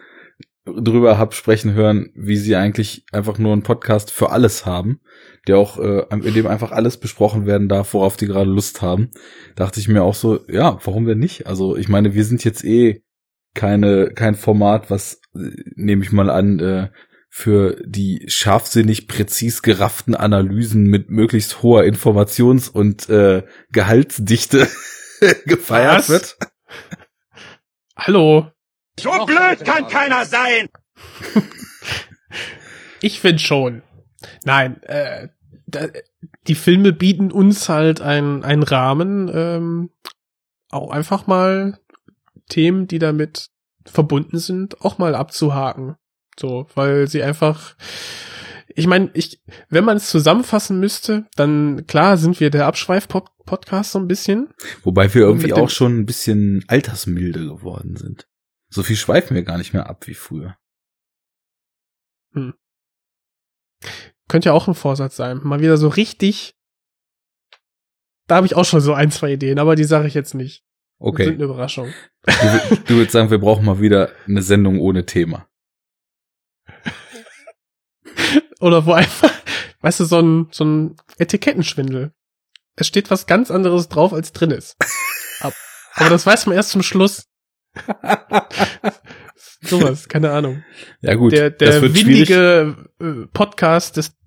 drüber 0.66 1.18
hab 1.18 1.34
sprechen 1.34 1.74
hören, 1.74 2.12
wie 2.16 2.38
sie 2.38 2.56
eigentlich 2.56 3.06
einfach 3.12 3.38
nur 3.38 3.54
einen 3.54 3.64
Podcast 3.64 4.12
für 4.12 4.30
alles 4.30 4.66
haben, 4.66 5.02
der 5.48 5.58
auch 5.58 5.80
äh, 5.80 6.06
in 6.12 6.34
dem 6.34 6.48
einfach 6.48 6.72
alles 6.72 6.98
besprochen 6.98 7.46
werden 7.46 7.68
darf, 7.68 7.94
worauf 7.94 8.16
die 8.16 8.28
gerade 8.28 8.50
Lust 8.50 8.82
haben. 8.82 9.10
Dachte 9.56 9.80
ich 9.80 9.88
mir 9.88 10.04
auch 10.04 10.14
so, 10.14 10.40
ja, 10.48 10.78
warum 10.84 11.06
denn 11.06 11.20
nicht? 11.20 11.48
Also 11.48 11.76
ich 11.76 11.90
meine, 11.90 12.14
wir 12.14 12.24
sind 12.24 12.44
jetzt 12.44 12.64
eh 12.64 13.04
keine 13.54 14.12
kein 14.14 14.36
Format, 14.36 14.90
was 14.92 15.22
äh, 15.36 15.50
nehme 15.76 16.04
ich 16.04 16.12
mal 16.12 16.30
an 16.30 16.60
äh, 16.60 16.90
für 17.34 17.82
die 17.86 18.26
scharfsinnig 18.28 19.08
präzis 19.08 19.62
gerafften 19.62 20.16
Analysen 20.16 20.84
mit 20.84 21.10
möglichst 21.10 21.64
hoher 21.64 21.84
Informations- 21.84 22.70
und 22.70 23.10
äh, 23.10 23.44
Gehaltsdichte 23.72 24.68
gefeiert 25.46 26.00
Was? 26.00 26.10
wird. 26.10 26.38
Hallo. 27.96 28.52
So 29.00 29.26
blöd 29.26 29.64
kann 29.66 29.88
keiner 29.88 30.26
sein! 30.26 30.70
Ich 33.02 33.20
finde 33.20 33.40
schon. 33.40 33.82
Nein, 34.44 34.82
äh, 34.84 35.30
da, 35.66 35.88
die 36.48 36.56
Filme 36.56 36.94
bieten 36.94 37.32
uns 37.32 37.68
halt 37.68 38.02
einen 38.02 38.44
einen 38.44 38.64
Rahmen, 38.64 39.30
ähm, 39.34 39.90
auch 40.70 40.92
einfach 40.92 41.28
mal 41.28 41.80
Themen, 42.50 42.88
die 42.88 43.00
damit 43.00 43.50
verbunden 43.86 44.38
sind, 44.38 44.82
auch 44.82 44.98
mal 45.00 45.16
abzuhaken. 45.16 45.96
So, 46.40 46.68
weil 46.76 47.08
sie 47.08 47.24
einfach, 47.24 47.76
ich 48.68 48.88
meine, 48.88 49.10
ich, 49.14 49.42
wenn 49.70 49.84
man 49.84 49.98
es 49.98 50.10
zusammenfassen 50.10 50.80
müsste, 50.80 51.26
dann 51.36 51.88
klar 51.88 52.18
sind 52.18 52.40
wir 52.40 52.52
der 52.52 52.68
Abschweif-Podcast 52.68 53.92
so 53.92 54.00
ein 54.00 54.08
bisschen. 54.08 54.50
Wobei 54.84 55.14
wir 55.14 55.24
irgendwie 55.24 55.54
auch 55.54 55.70
schon 55.70 56.00
ein 56.00 56.06
bisschen 56.06 56.64
altersmilde 56.68 57.48
geworden 57.48 57.96
sind. 57.96 58.28
So 58.74 58.84
viel 58.84 58.96
schweifen 58.96 59.36
wir 59.36 59.44
gar 59.44 59.58
nicht 59.58 59.74
mehr 59.74 59.88
ab 59.90 60.08
wie 60.08 60.14
früher. 60.14 60.58
Könnte 64.28 64.50
ja 64.50 64.54
auch 64.54 64.68
ein 64.68 64.76
Vorsatz 64.76 65.16
sein. 65.18 65.42
Mal 65.44 65.60
wieder 65.60 65.78
so 65.78 65.90
richtig. 65.90 66.56
Da 68.28 68.36
habe 68.38 68.46
ich 68.46 68.56
auch 68.56 68.64
schon 68.64 68.80
so 68.80 68.94
ein, 68.94 69.12
zwei 69.12 69.34
Ideen, 69.34 69.60
aber 69.60 69.76
die 69.76 69.84
sage 69.84 70.08
ich 70.08 70.14
jetzt 70.14 70.34
nicht. 70.34 70.64
Sind 71.00 71.08
Okay. 71.10 71.28
eine 71.34 71.44
Überraschung. 71.44 71.92
Du, 72.24 72.76
du 72.88 72.96
würdest 72.96 73.12
sagen, 73.12 73.30
wir 73.32 73.40
brauchen 73.40 73.66
mal 73.66 73.82
wieder 73.82 74.12
eine 74.28 74.42
Sendung 74.42 74.80
ohne 74.80 75.06
Thema. 75.06 75.48
Oder 78.62 78.86
wo 78.86 78.94
einfach, 78.94 79.32
weißt 79.82 80.00
du, 80.02 80.06
so 80.06 80.20
ein, 80.22 80.48
so 80.52 80.64
ein 80.64 80.96
Etikettenschwindel. 81.18 82.14
Es 82.76 82.88
steht 82.88 83.10
was 83.12 83.26
ganz 83.26 83.52
anderes 83.52 83.90
drauf, 83.90 84.14
als 84.14 84.32
drin 84.32 84.52
ist. 84.52 84.78
Ab- 85.42 85.54
Aber 85.96 86.10
das 86.10 86.26
weiß 86.26 86.46
man 86.46 86.56
erst 86.56 86.70
zum 86.70 86.84
Schluss. 86.84 87.26
Sowas, 89.62 90.08
keine 90.10 90.32
Ahnung. 90.32 90.64
Ja 91.02 91.16
gut, 91.16 91.32
Der, 91.34 91.50
das 91.52 91.70
der 91.76 91.82
wird 91.84 91.98
schwierig. 91.98 92.30
windige 92.30 92.76
äh, 93.00 93.28
Podcast 93.34 93.98
des, 93.98 94.18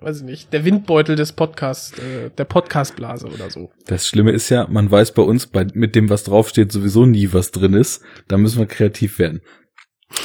weiß 0.00 0.18
ich 0.18 0.22
nicht, 0.24 0.52
der 0.52 0.64
Windbeutel 0.64 1.16
des 1.16 1.32
Podcasts, 1.32 1.98
äh, 1.98 2.30
der 2.30 2.44
Podcastblase 2.44 3.26
oder 3.28 3.50
so. 3.50 3.72
Das 3.86 4.06
Schlimme 4.06 4.32
ist 4.32 4.50
ja, 4.50 4.66
man 4.68 4.90
weiß 4.90 5.12
bei 5.12 5.22
uns, 5.22 5.46
bei, 5.46 5.66
mit 5.72 5.94
dem, 5.94 6.10
was 6.10 6.24
draufsteht, 6.24 6.70
sowieso 6.70 7.06
nie, 7.06 7.32
was 7.32 7.50
drin 7.50 7.74
ist. 7.74 8.02
Da 8.28 8.36
müssen 8.36 8.58
wir 8.58 8.66
kreativ 8.66 9.18
werden. 9.18 9.40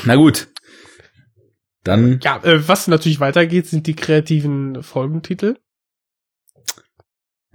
Na 0.04 0.16
gut. 0.16 0.50
Dann, 1.84 2.20
Ja, 2.22 2.44
äh, 2.44 2.68
was 2.68 2.88
natürlich 2.88 3.22
weitergeht, 3.22 3.68
sind 3.68 3.88
die 3.88 3.96
kreativen 3.96 4.84
Folgentitel. 4.84 5.56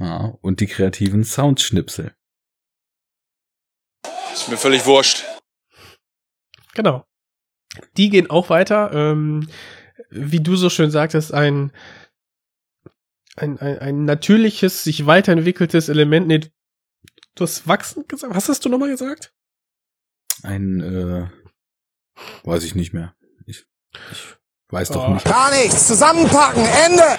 ja, 0.01 0.33
und 0.41 0.61
die 0.61 0.67
kreativen 0.67 1.23
Soundschnipsel. 1.25 2.13
Ist 4.35 4.49
mir 4.49 4.57
völlig 4.57 4.85
wurscht. 4.85 5.25
Genau. 6.75 7.07
Die 7.97 8.11
gehen 8.11 8.29
auch 8.31 8.51
weiter. 8.51 8.91
Ähm, 8.93 9.49
wie 10.11 10.41
du 10.41 10.57
so 10.57 10.71
schön 10.71 10.91
sagtest, 10.91 11.33
ein, 11.33 11.73
ein, 13.37 13.59
ein, 13.59 13.79
ein 13.79 14.05
natürliches, 14.05 14.85
sich 14.85 15.07
weiterentwickeltes 15.07 15.89
Element. 15.89 16.27
Nee, 16.27 16.41
du 17.35 17.43
hast 17.45 17.67
wachsen 17.67 18.07
gesagt. 18.09 18.35
Was 18.35 18.49
hast 18.49 18.65
du 18.65 18.69
nochmal 18.69 18.91
gesagt? 18.91 19.33
Ein, 20.43 20.81
äh, 20.81 21.29
weiß 22.45 22.65
ich 22.65 22.75
nicht 22.75 22.93
mehr. 22.93 23.15
Ich, 23.47 23.65
ich 24.11 24.37
weiß 24.69 24.91
doch 24.91 25.09
Oh. 25.09 25.15
nicht. 25.15 25.25
Gar 25.25 25.53
nichts. 25.53 25.87
Zusammenpacken. 25.87 26.65
Ende. 26.65 27.19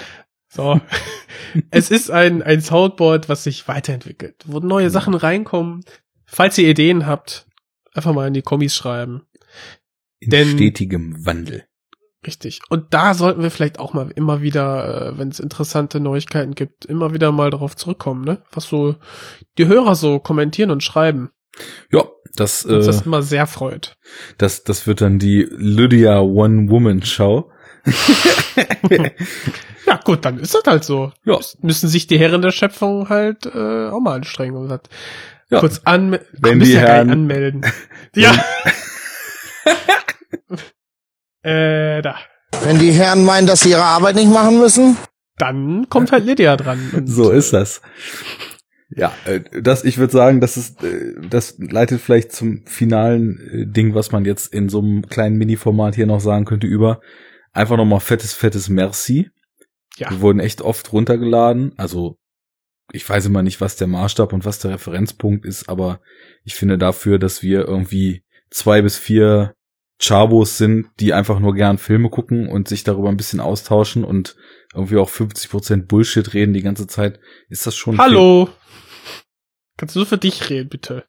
So. 0.50 0.80
es 1.72 1.92
ist 1.92 2.12
ein, 2.12 2.44
ein 2.44 2.62
Soundboard, 2.62 3.30
was 3.30 3.44
sich 3.44 3.68
weiterentwickelt, 3.68 4.44
wo 4.46 4.60
neue 4.60 4.90
Sachen 4.90 5.14
reinkommen. 5.16 5.84
Falls 6.26 6.58
ihr 6.58 6.68
Ideen 6.70 7.06
habt, 7.06 7.46
einfach 7.94 8.14
mal 8.14 8.28
in 8.28 8.34
die 8.34 8.42
Kommis 8.42 8.76
schreiben. 8.76 9.24
In 10.20 10.30
denn- 10.30 10.50
stetigem 10.50 11.26
Wandel. 11.26 11.66
Richtig. 12.26 12.62
Und 12.70 12.92
da 12.94 13.14
sollten 13.14 13.44
wir 13.44 13.52
vielleicht 13.52 13.78
auch 13.78 13.94
mal 13.94 14.10
immer 14.16 14.42
wieder, 14.42 15.12
äh, 15.14 15.18
wenn 15.20 15.30
es 15.30 15.40
interessante 15.40 16.00
Neuigkeiten 16.00 16.56
gibt, 16.56 16.84
immer 16.86 17.14
wieder 17.14 17.32
mal 17.32 17.52
darauf 17.52 17.76
zurückkommen, 17.76 18.26
ne? 18.26 18.42
Was 18.52 18.66
so 18.66 18.96
die 19.60 19.68
Hörer 19.68 19.94
so 19.94 20.18
kommentieren 20.18 20.72
und 20.72 20.82
schreiben. 20.84 21.30
Ja, 21.92 22.04
das, 22.36 22.66
Uns 22.66 22.84
äh, 22.86 22.88
das 22.88 23.06
immer 23.06 23.22
sehr 23.22 23.46
freut. 23.46 23.96
das, 24.40 24.64
das 24.64 24.88
wird 24.88 25.02
dann 25.02 25.20
die 25.20 25.48
Lydia 25.52 26.20
One-Woman-Show. 26.20 27.52
Ja, 29.86 30.00
gut, 30.04 30.26
dann 30.26 30.40
ist 30.40 30.56
das 30.56 30.64
halt 30.66 30.84
so. 30.84 31.12
Ja. 31.26 31.40
Müssen 31.62 31.88
sich 31.90 32.08
die 32.08 32.18
Herren 32.18 32.42
der 32.42 32.50
Schöpfung 32.52 33.08
halt 33.10 33.46
äh, 33.46 33.90
auch 33.90 34.00
mal 34.00 34.16
anstrengen 34.16 34.56
und 34.56 34.70
das 34.70 34.82
Ja. 35.50 35.60
kurz 35.60 35.82
anmelden. 35.86 36.28
Wenn 36.40 36.60
die 36.60 36.78
Herren- 36.78 37.10
anmelden. 37.12 37.62
ja. 38.16 38.32
äh, 41.44 42.02
da. 42.02 42.16
Wenn 42.64 42.80
die 42.80 42.92
Herren 42.92 43.24
meinen, 43.26 43.48
dass 43.48 43.62
sie 43.62 43.72
ihre 43.72 43.84
Arbeit 43.84 44.16
nicht 44.16 44.32
machen 44.32 44.58
müssen, 44.60 44.98
Dann 45.38 45.88
kommt 45.90 46.12
halt 46.14 46.26
Lydia 46.26 46.56
dran. 46.56 47.04
So 47.06 47.30
ist 47.32 47.52
das. 47.54 47.82
Ja, 48.90 49.14
äh, 49.26 49.42
das, 49.62 49.84
ich 49.84 49.98
würde 49.98 50.14
sagen, 50.14 50.40
das 50.40 50.56
ist, 50.56 50.82
äh, 50.84 51.14
das 51.30 51.56
leitet 51.60 52.00
vielleicht 52.00 52.32
zum 52.32 52.66
finalen 52.66 53.40
äh, 53.52 53.66
Ding, 53.68 53.94
was 53.96 54.12
man 54.14 54.24
jetzt 54.24 54.54
in 54.54 54.70
so 54.70 54.80
einem 54.80 55.02
kleinen 55.08 55.38
Mini-Format 55.38 55.96
hier 55.96 56.06
noch 56.06 56.22
sagen 56.22 56.46
könnte, 56.46 56.68
über. 56.68 57.02
Einfach 57.52 57.76
nochmal 57.78 58.00
fettes, 58.00 58.34
fettes 58.34 58.70
Merci. 58.70 59.30
Ja. 59.98 60.10
Wir 60.12 60.22
wurden 60.22 60.40
echt 60.40 60.62
oft 60.62 60.94
runtergeladen. 60.94 61.74
Also, 61.78 62.16
ich 62.92 63.08
weiß 63.08 63.26
immer 63.26 63.42
nicht, 63.42 63.62
was 63.62 63.76
der 63.76 63.88
Maßstab 63.88 64.34
und 64.34 64.46
was 64.46 64.60
der 64.60 64.72
Referenzpunkt 64.72 65.46
ist, 65.46 65.70
aber 65.70 66.02
ich 66.44 66.56
finde 66.56 66.78
dafür, 66.78 67.20
dass 67.20 67.42
wir 67.42 67.68
irgendwie 67.68 68.24
zwei 68.50 68.82
bis 68.82 68.98
vier 68.98 69.56
Chabos 70.00 70.58
sind, 70.58 70.88
die 71.00 71.14
einfach 71.14 71.40
nur 71.40 71.56
gern 71.56 71.78
Filme 71.78 72.10
gucken 72.10 72.48
und 72.48 72.68
sich 72.68 72.84
darüber 72.84 73.10
ein 73.10 73.18
bisschen 73.18 73.40
austauschen 73.40 74.04
und 74.04 74.36
irgendwie 74.74 74.98
auch 74.98 75.10
50% 75.10 75.88
Bullshit 75.88 76.34
reden 76.34 76.54
die 76.54 76.62
ganze 76.62 76.86
Zeit, 76.86 77.20
ist 77.50 77.66
das 77.66 77.76
schon. 77.76 77.98
Hallo! 77.98 78.50
Kannst 79.78 79.96
du 79.96 80.00
nur 80.00 80.06
für 80.06 80.18
dich 80.18 80.50
reden, 80.50 80.70
bitte? 80.70 81.06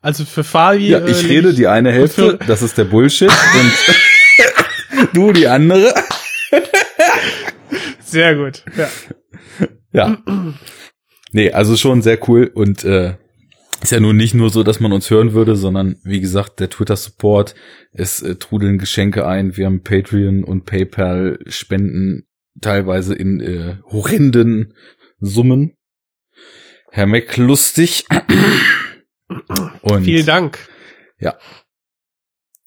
Also 0.00 0.24
für 0.24 0.44
Fabi. 0.44 0.88
Ja, 0.88 1.04
ich 1.04 1.24
äh, 1.24 1.26
rede 1.26 1.54
die 1.54 1.66
eine 1.66 1.90
Hälfte, 1.90 2.38
das 2.46 2.62
ist 2.62 2.78
der 2.78 2.84
Bullshit 2.84 3.30
und 3.30 5.12
du 5.12 5.32
die 5.32 5.48
andere. 5.48 5.94
Sehr 8.00 8.36
gut. 8.36 8.64
Ja. 8.76 8.90
Ja. 9.92 10.18
Nee, 11.34 11.50
also 11.50 11.76
schon 11.76 12.00
sehr 12.00 12.16
cool 12.28 12.48
und 12.54 12.84
äh, 12.84 13.16
ist 13.82 13.90
ja 13.90 13.98
nun 13.98 14.16
nicht 14.16 14.34
nur 14.34 14.50
so, 14.50 14.62
dass 14.62 14.78
man 14.78 14.92
uns 14.92 15.10
hören 15.10 15.32
würde, 15.32 15.56
sondern 15.56 15.96
wie 16.04 16.20
gesagt, 16.20 16.60
der 16.60 16.70
Twitter-Support, 16.70 17.56
es 17.90 18.22
äh, 18.22 18.36
trudeln 18.36 18.78
Geschenke 18.78 19.26
ein, 19.26 19.56
wir 19.56 19.66
haben 19.66 19.82
Patreon 19.82 20.44
und 20.44 20.64
PayPal 20.64 21.40
Spenden 21.48 22.28
teilweise 22.60 23.16
in 23.16 23.40
äh, 23.40 23.78
horrenden 23.90 24.74
Summen. 25.18 25.76
Herr 26.92 27.06
Mac 27.06 27.36
lustig. 27.36 28.04
und 29.82 30.04
Vielen 30.04 30.26
Dank. 30.26 30.68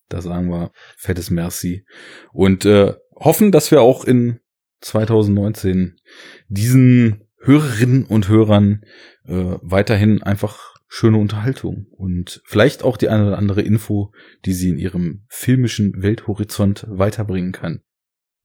da 0.09 0.21
sagen 0.21 0.49
wir 0.49 0.71
fettes 0.97 1.29
Merci 1.29 1.85
und 2.33 2.65
äh, 2.65 2.95
hoffen, 3.15 3.53
dass 3.53 3.71
wir 3.71 3.79
auch 3.79 4.03
in 4.03 4.41
2019 4.81 6.01
diesen 6.49 7.26
Hörerinnen 7.39 8.05
und 8.05 8.27
Hörern 8.29 8.81
äh, 9.25 9.57
weiterhin 9.61 10.23
einfach 10.23 10.75
schöne 10.89 11.17
Unterhaltung 11.17 11.85
und 11.91 12.41
vielleicht 12.45 12.83
auch 12.83 12.97
die 12.97 13.09
eine 13.09 13.27
oder 13.27 13.37
andere 13.37 13.61
Info, 13.61 14.13
die 14.45 14.53
sie 14.53 14.69
in 14.69 14.77
ihrem 14.77 15.25
filmischen 15.29 16.01
Welthorizont 16.01 16.85
weiterbringen 16.87 17.51
kann, 17.51 17.83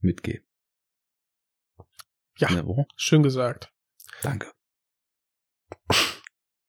mitgeben. 0.00 0.44
Ja. 2.38 2.50
Jawohl. 2.50 2.87
Schön 2.96 3.22
gesagt. 3.22 3.72
Danke. 4.22 4.50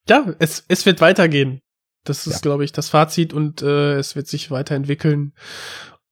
Ja, 0.08 0.36
es, 0.40 0.66
es 0.68 0.86
wird 0.86 1.02
weitergehen. 1.02 1.62
Das 2.04 2.28
ist, 2.28 2.34
Ja. 2.34 2.40
glaube 2.42 2.66
ich, 2.66 2.74
das 2.74 2.90
Fazit 2.90 3.34
und 3.34 3.62
äh, 3.62 3.94
es 3.96 4.16
wird 4.16 4.28
sich 4.28 4.52
weiterentwickeln. 4.52 5.34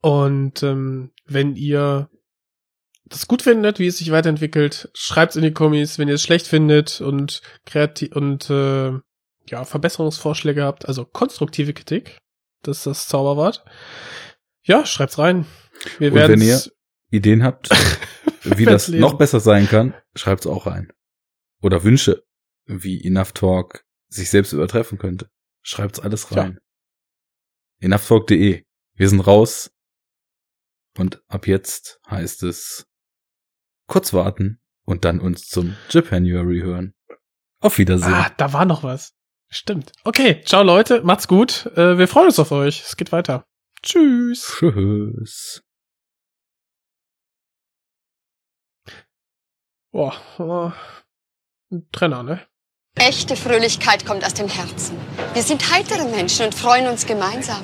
Und 0.02 0.64
ähm, 0.64 1.12
wenn 1.26 1.56
ihr 1.56 2.10
das 3.12 3.28
gut 3.28 3.42
findet, 3.42 3.78
wie 3.80 3.88
es 3.88 3.98
sich 3.98 4.12
weiterentwickelt, 4.12 4.90
schreibt's 4.94 5.36
in 5.36 5.44
die 5.44 5.52
Kommis, 5.54 6.00
wenn 6.00 6.08
ihr 6.08 6.16
es 6.16 6.24
schlecht 6.24 6.48
findet 6.48 7.02
und 7.02 7.42
kreativ 7.66 8.16
und 8.16 8.50
äh, 8.50 8.92
ja, 9.48 9.66
Verbesserungsvorschläge 9.66 10.64
habt, 10.64 10.88
also 10.88 11.06
konstruktive 11.06 11.74
Kritik, 11.74 12.18
das 12.64 12.78
ist 12.80 12.86
das 12.88 13.08
Zauberwort. 13.08 13.64
Ja, 14.64 14.86
schreibt's 14.86 15.18
rein. 15.18 15.46
Wir 16.00 16.14
werden 16.14 16.40
wenn 16.40 16.48
ihr 16.48 16.62
Ideen 17.10 17.44
habt, 17.44 17.70
wie 18.44 18.66
das 18.66 18.88
lesen. 18.88 19.02
noch 19.02 19.16
besser 19.16 19.40
sein 19.40 19.68
kann, 19.68 19.94
schreibt's 20.16 20.48
auch 20.48 20.66
rein. 20.68 20.92
Oder 21.62 21.84
Wünsche, 21.84 22.24
wie 22.66 23.04
Enough 23.04 23.34
Talk 23.34 23.84
sich 24.08 24.30
selbst 24.30 24.54
übertreffen 24.54 24.98
könnte. 24.98 25.30
Schreibt's 25.64 26.00
alles 26.00 26.28
Ja. 26.32 26.42
rein. 26.44 26.60
EnoughTalk.de. 27.80 28.64
Wir 28.96 29.10
sind 29.10 29.22
raus. 29.22 29.72
Und 30.98 31.24
ab 31.28 31.48
jetzt 31.48 32.00
heißt 32.10 32.44
es 32.44 32.86
kurz 33.92 34.14
warten 34.14 34.60
und 34.86 35.04
dann 35.04 35.20
uns 35.20 35.48
zum 35.48 35.76
Japanuary 35.90 36.62
hören. 36.62 36.94
Auf 37.60 37.78
Wiedersehen. 37.78 38.14
Ah, 38.14 38.32
da 38.38 38.54
war 38.54 38.66
noch 38.66 38.84
was. 38.84 39.14
Stimmt. 39.50 39.92
Okay, 40.06 40.42
ciao 40.46 40.64
Leute, 40.64 41.02
macht's 41.04 41.28
gut. 41.28 41.66
Äh, 41.76 41.98
wir 41.98 42.08
freuen 42.08 42.28
uns 42.28 42.40
auf 42.40 42.52
euch. 42.54 42.84
Es 42.84 42.96
geht 42.96 43.12
weiter. 43.12 43.46
Tschüss. 43.84 44.56
Tschüss. 44.58 45.62
Boah, 49.92 50.16
oh, 50.40 50.72
ein 51.70 51.90
Trenner, 51.92 52.24
ne? 52.24 52.48
Echte 52.96 53.36
Fröhlichkeit 53.36 54.06
kommt 54.06 54.24
aus 54.24 54.34
dem 54.34 54.48
Herzen. 54.48 54.98
Wir 55.34 55.44
sind 55.44 55.70
heitere 55.70 56.08
Menschen 56.08 56.46
und 56.46 56.56
freuen 56.56 56.88
uns 56.88 57.06
gemeinsam. 57.06 57.62